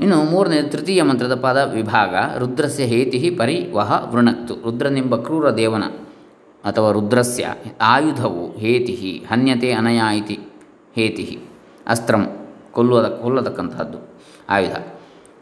[0.00, 4.54] ಇನ್ನು ಮೂರನೇ ತೃತೀಯ ಮಂತ್ರದ ಪದ ವಿಭಾಗ, ರುದ್ರಸ್ಯ ಹೇತಿ ಪರಿ ವಹ ವೃಣಕ್ತು.
[4.54, 5.84] ರುದ್ರನೆಂಬ ಕ್ರೂರ ದೇವನ
[6.64, 10.38] ಅಥವಾ ರುದ್ರಸ್ಯ ಆಯುಧವು ಹೇತಿ ಹನ್ಯತೆ ಅನಯ ಇತಿ
[10.94, 11.40] ಹೇತಿ
[11.86, 13.98] ಅಸ್ತ್ರಂ ಕೊಲ್ಲುವ ಕೊಲ್ಲತಕ್ಕಂತಹದ್ದು
[14.48, 14.76] ಆಯುಧ.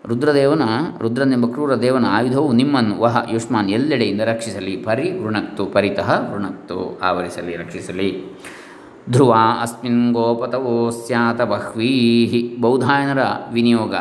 [0.09, 0.63] ರುದ್ರದೇವನ,
[1.01, 4.77] ರುದ್ರನೆಂಬ ಕ್ರೂರ ದೇವನ ಆಯುಧವು ನಿಮ್ಮನ್ನು, ವಹ, ಯುಷ್ಮಾನ್ ಎಲ್ಲೆಡೆಯಿಂದ ರಕ್ಷಿಸಲಿ.
[4.77, 8.25] ಪರಿ ವೃಣಕ್ತು ಪರಿತಃ ಋಣಕ್ತು ಆವರಿಸಲಿ, ರಕ್ಷಿಸಲಿ.
[9.11, 12.57] ಧ್ರುವ ಅಸ್ಮಿನ್ ಗೋಪತವೋ ಸ್ಯಾತ ಬಹ್ವೀಹಿ.
[12.61, 13.19] ಬೌಧಾಯನರ
[13.53, 13.95] ವಿನಿಯೋಗ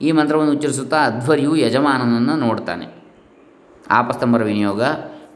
[0.00, 2.86] ಈ ಮಂತ್ರವನ್ನು ಉಚ್ಚರಿಸುತ್ತಾ ಅಧ್ವರ್ಯು ಯಜಮಾನನನ್ನು ನೋಡ್ತಾನೆ.
[3.90, 4.82] ಆಪಸ್ತಂಭರ ವಿನಿಯೋಗ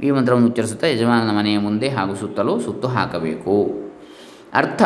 [0.02, 3.70] ಈ ಮಂತ್ರವನ್ನು ಉಚ್ಚರಿಸುತ್ತಾ ಯಜಮಾನನ ಮನೆಯ ಮುಂದೆ ಹಾಗೂ ಸುತ್ತಲೂ ಸುತ್ತು ಹಾಕಬೇಕು.
[4.54, 4.82] ಅರ್ಥ,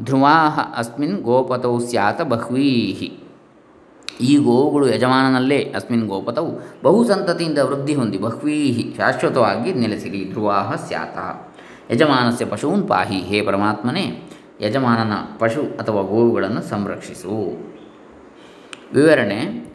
[0.00, 3.27] ಧ್ರುವಾ ಅಸ್ಮಿನ್ ಗೋಪತೌ ಸ್ಯಾತ ಬಹ್ವೀಹಿ.
[4.20, 11.18] ಈ ಗೋವುಗಳು ಯಜಮಾನನಲ್ಲೇ ಅಸ್ಮಿನ್ ಗೋಪತವು ಬಹು ಸಂತತಿಯಿಂದ ವೃದ್ಧಿ ಹೊಂದಿ ಬಹ್ವೀಹಿ ಶಾಶ್ವತವಾಗಿ ನೆಲೆಸಿರಿ, ಧ್ರುವಾಹ ಸ್ಯಾತ.
[11.92, 17.68] ಯಜಮಾನಸ್ಯ ಪಶೂನ್ ಪಾಹಿ, ಹೇ ಪರಮಾತ್ಮನೇ, ಯಜಮಾನನ ಪಶು ಅಥವಾ ಗೋವುಗಳನ್ನು ಸಂರಕ್ಷಿಸು.
[18.94, 19.68] ವಿವರಣೆ,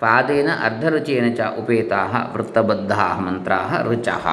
[0.00, 4.26] ಪಾದೇನ ಅರ್ಧರುಚೇನ ಚ ಉಪೇತಾ ವೃತ್ತಬದ್ಧ ಮಂತ್ರ ರುಚಃ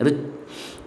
[0.00, 0.08] ಋ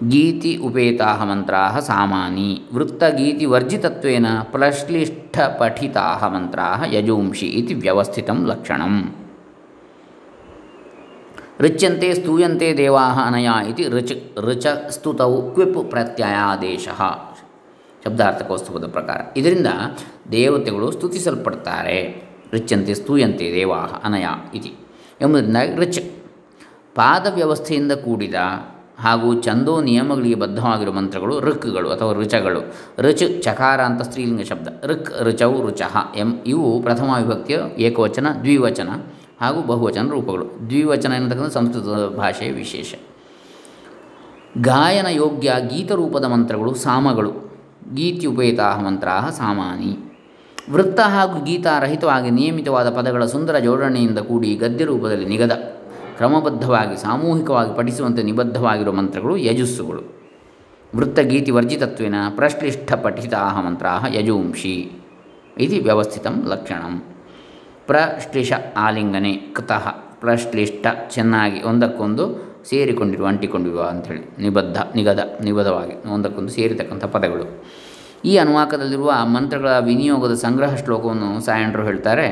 [0.09, 2.63] ಗೀತಿ ಉಪೇತಾ ಮಂತ್ರಾ ಸಾಮಾನಿ.
[2.73, 9.15] ವೃತ್ತಗೀತಿವರ್ಜಿತತ್ವೇನ ಪ್ಲಶ್ಲಿಷ್ಠಪಠಿತಾ ಮಂತ್ರಾ ಯಜೂಂಷಿ ಇತಿ ವ್ಯವಸ್ಥಿತ ಲಕ್ಷಣಂ.
[11.61, 16.87] ರುಚ್ಯಂತೆ ಸ್ತೂಯಂತೆ ದೇವಾ ಅನಯಾ ಇತಿ ऋच ರುಚ ಸ್ತುತೌ ಕ್ವಿಪ್ ಪ್ರತ್ಯಯಾದೇಶ.
[18.05, 19.39] ಶಬ್ದಾರ್ಥಕೋಸ್ತುಪದ ಪ್ರಕಾರ.
[19.39, 19.67] ಇದರಿಂದ
[20.31, 22.23] ದೇವತೆಗಳು ಸ್ತುತಿಸಲ್ಪಡ್ತಾರೆ.
[22.53, 24.73] ರುಚ್ಯಂತೆ ಸ್ತೂಯಂತೆ ದೇವಾ ಅನಯ ಇತಿ.
[25.21, 25.99] ಎಂಬುದರಿಂದಾಗಿ ರುಚ್
[26.95, 28.35] ಪಾದ ವ್ಯವಸ್ಥೆಯಿಂದ ಕೂಡಿದ
[28.99, 32.61] ಹಾಗೂ ಚಂದೋ ನಿಯಮಗಳಿಗೆ ಬದ್ಧವಾಗಿರುವ ಮಂತ್ರಗಳು ಋಕ್ಗಳು ಅಥವಾ ಋಚಗಳು.
[33.01, 34.67] ರುಚ್ ಚಕಾರ ಅಂತ ಸ್ತ್ರೀಲಿಂಗ ಶಬ್ದ.
[34.85, 38.89] ಋಕ್ ಋಚೌ ರುಚಃ ಎಂ ಇವು ಪ್ರಥಮ ವಿಭಕ್ತಿಯ ಏಕವಚನ, ದ್ವಿವಚನ
[39.41, 40.45] ಹಾಗೂ ಬಹುವಚನ ರೂಪಗಳು.
[40.69, 42.95] ದ್ವಿವಚನ ಎನ್ನತಕ್ಕಂಥ ಸಂಸ್ಕೃತ ಭಾಷೆಯ ವಿಶೇಷ.
[44.61, 47.31] ಗಾಯನ ಯೋಗ್ಯ ಗೀತರೂಪದ ಮಂತ್ರಗಳು ಸಾಮಗಳು.
[47.93, 49.97] ಗೀತ್ಯುಪೇತಾ ಮಂತ್ರ ಸಾಮಾನಿ.
[50.71, 55.76] ವೃತ್ತ ಹಾಗೂ ಗೀತಾರಹಿತವಾಗಿ ನಿಯಮಿತವಾದ ಪದಗಳ ಸುಂದರ ಜೋಡಣೆಯಿಂದ ಕೂಡಿ ಗದ್ಯ ರೂಪದಲ್ಲಿ ನಿಗದ.
[56.17, 60.17] ಕ್ರಮಬದ್ಧವಾಗಿ, ಸಾಮೂಹಿಕವಾಗಿ ಪಠಿಸುವಂತೆ ನಿಬದ್ಧವಾಗಿರುವ ಮಂತ್ರಗಳು ಯಜಸ್ಸುಗಳು.
[60.95, 64.91] ವೃತ್ತಗೀತಿ ವರ್ಜಿತತ್ವೇನ ಪ್ರಶ್ಲಿಷ್ಠ ಪಠಿತಾ ಮಂತ್ರ ಯಜೂಂಷಿ
[65.57, 67.03] ಇದು ವ್ಯವಸ್ಥಿತ ಲಕ್ಷಣಂ.
[67.87, 77.63] ಪ್ರಶ್ಲಿಷ ಆಲಿಂಗನೆ ಕೃತಃ ಪ್ರಶ್ಲಿಷ್ಟ ಚೆನ್ನಾಗಿ ಒಂದಕ್ಕೊಂದು ಸೇರಿಕೊಂಡಿರುವ ಅಂಟಿಕೊಂಡಿರುವ ಅಂಥೇಳಿ, ನಿಬದ್ಧ, ನಿಗದ, ನಿಬದ್ಧವಾಗಿ ಒಂದಕ್ಕೊಂದು ಸೇರಿತಕ್ಕಂಥ ಪದಗಳು.
[78.27, 82.27] ಈ ಅನುವಾಕದಲ್ಲಿರುವ ಮಂತ್ರಗಳ ವಿನಿಯೋಗದ ಸಂಗ್ರಹ ಶ್ಲೋಕವನ್ನು ಸಾಯಂಡ್ರು ಹೇಳ್ತಾರೆ.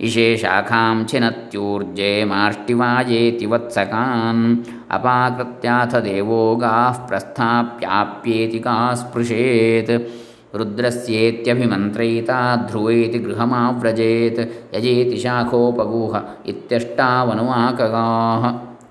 [0.00, 4.44] ಇಶೇ ಶಾಖಾಂ ಛಿನತ್ಯೂರ್ಜೆ ಮಾರ್ಷ್ಟಿವಾಯೇತಿ ವತ್ಸಕಾನ್
[4.90, 6.76] ಅಪಾಕೃತ್ಯಾಥ ದೇವೋಗಾ
[7.08, 9.94] ಪ್ರಸ್ಥಾಪ್ಯಾಪ್ಯೇತಿ ಕಾ ಸ್ಪೃಶೇತ್
[10.54, 12.30] ರುದ್ರಸ್ಯೇತ್ಯಭಿಮಂತ್ರಯಿತ
[12.66, 14.40] ಧ್ರುವೇತಿ ಗೃಹಮಾವ್ರಜೇತ್
[14.74, 18.06] ಯಜೇತಿ ಶಾಖೋಪಗೂಹ ಇತ್ಯಷ್ಟಾವನುವಾಕಗಾ.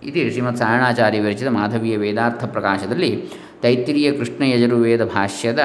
[0.04, 3.30] ಇದು ಶ್ರೀಮತ್ ಸಾರಣಾಚಾರ್ಯ ವಿರಚಿತ ಮಾಧವೀಯ ವೇದಾರ್ಥ ಪ್ರಕಾಶದಲ್ಲಿ
[3.62, 5.60] ತೈತ್ರಿಯ ಕೃಷ್ಣ ಯಜುರ್ವೇದ ಭಾಷ್ಯದ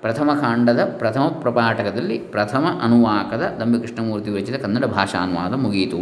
[0.00, 5.98] ಪ್ರಥಮ ಕಾಂಡದ ಪ್ರಥಮ ಪ್ರಪಾಠಕದಲ್ಲಿ ಪ್ರಥಮ ಅನುವಾಕದ ದಂಬಿ ಕೃಷ್ಣಮೂರ್ತಿ ವಿರಚಿತ ಕನ್ನಡ ಭಾಷಾ ಅನುವಾದ ಮುಗಿಯಿತು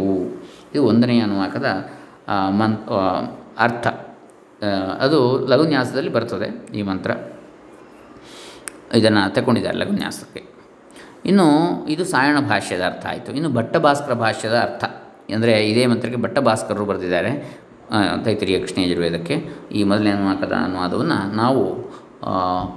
[0.73, 1.65] ಇದು ಒಂದನೆಯ ಅನುವಾಕದ
[2.49, 2.77] ಮನ್
[3.57, 3.87] ಅರ್ಥ.
[4.99, 7.11] ಅದು ಲಘುನ್ಯಾಸದಲ್ಲಿ ಬರ್ತದೆ ಈ ಮಂತ್ರ.
[8.95, 10.43] ಇದನ್ನು ತಗೊಂಡಿದ್ದಾರೆ ಲಘುನ್ಯಾಸಕ್ಕೆ.
[11.25, 11.47] ಇನ್ನು
[11.87, 13.31] ಇದು ಸಾಯಣ ಭಾಷ್ಯದ ಅರ್ಥ ಆಯಿತು.
[13.31, 14.83] ಇನ್ನು ಭಟ್ಟಭಾಸ್ಕರ ಭಾಷ್ಯದ ಅರ್ಥ.
[15.33, 17.31] ಅಂದರೆ ಇದೇ ಮಂತ್ರಕ್ಕೆ ಭಟ್ಟಭಾಸ್ಕರರು ಬರೆದಿದ್ದಾರೆ.
[18.23, 19.35] ತೈತಿರಿಯ ಕೃಷ್ಣ ಯಜುರ್ವೇದಕ್ಕೆ
[19.71, 21.63] ಈ ಮೊದಲನೇ ಅನುವಾಕದ ಅನುವಾದವನ್ನು ನಾವು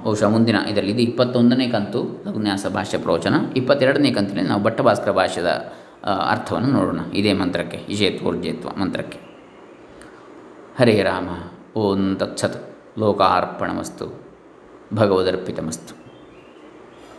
[0.03, 5.47] ಬಹುಶಃ ಮುಂದಿನ ಇದರಲ್ಲಿ ಇದು ಇಪ್ಪತ್ತೊಂದನೇ ಕಂತು ಲಘುನ್ಯಾಸ ಭಾಷೆ ಪ್ರವಚನ, ಇಪ್ಪತ್ತೆರಡನೇ ಕಂತಿನಲ್ಲಿ ನಾವು ಭಟ್ಟಭಾಸ್ಕರ ಭಾಷ್ಯದ
[6.29, 6.99] ಅರ್ಥವನ್ನು ನೋಡೋಣ.
[7.13, 9.19] ಇದೇ ಮಂತ್ರಕ್ಕೆ ಇಜೇತ್ವೋರ್ಜೇತ್ವ ಮಂತ್ರಕ್ಕೆ.
[10.79, 11.29] ಹರೇ ರಾಮ,
[11.79, 14.07] ಓಂ ತತ್ಸತ್, ಲೋಕಾರ್ಪಣಮಸ್ತು,
[14.93, 16.02] ಭಗವದರ್ಪಿತಮಸ್ತು.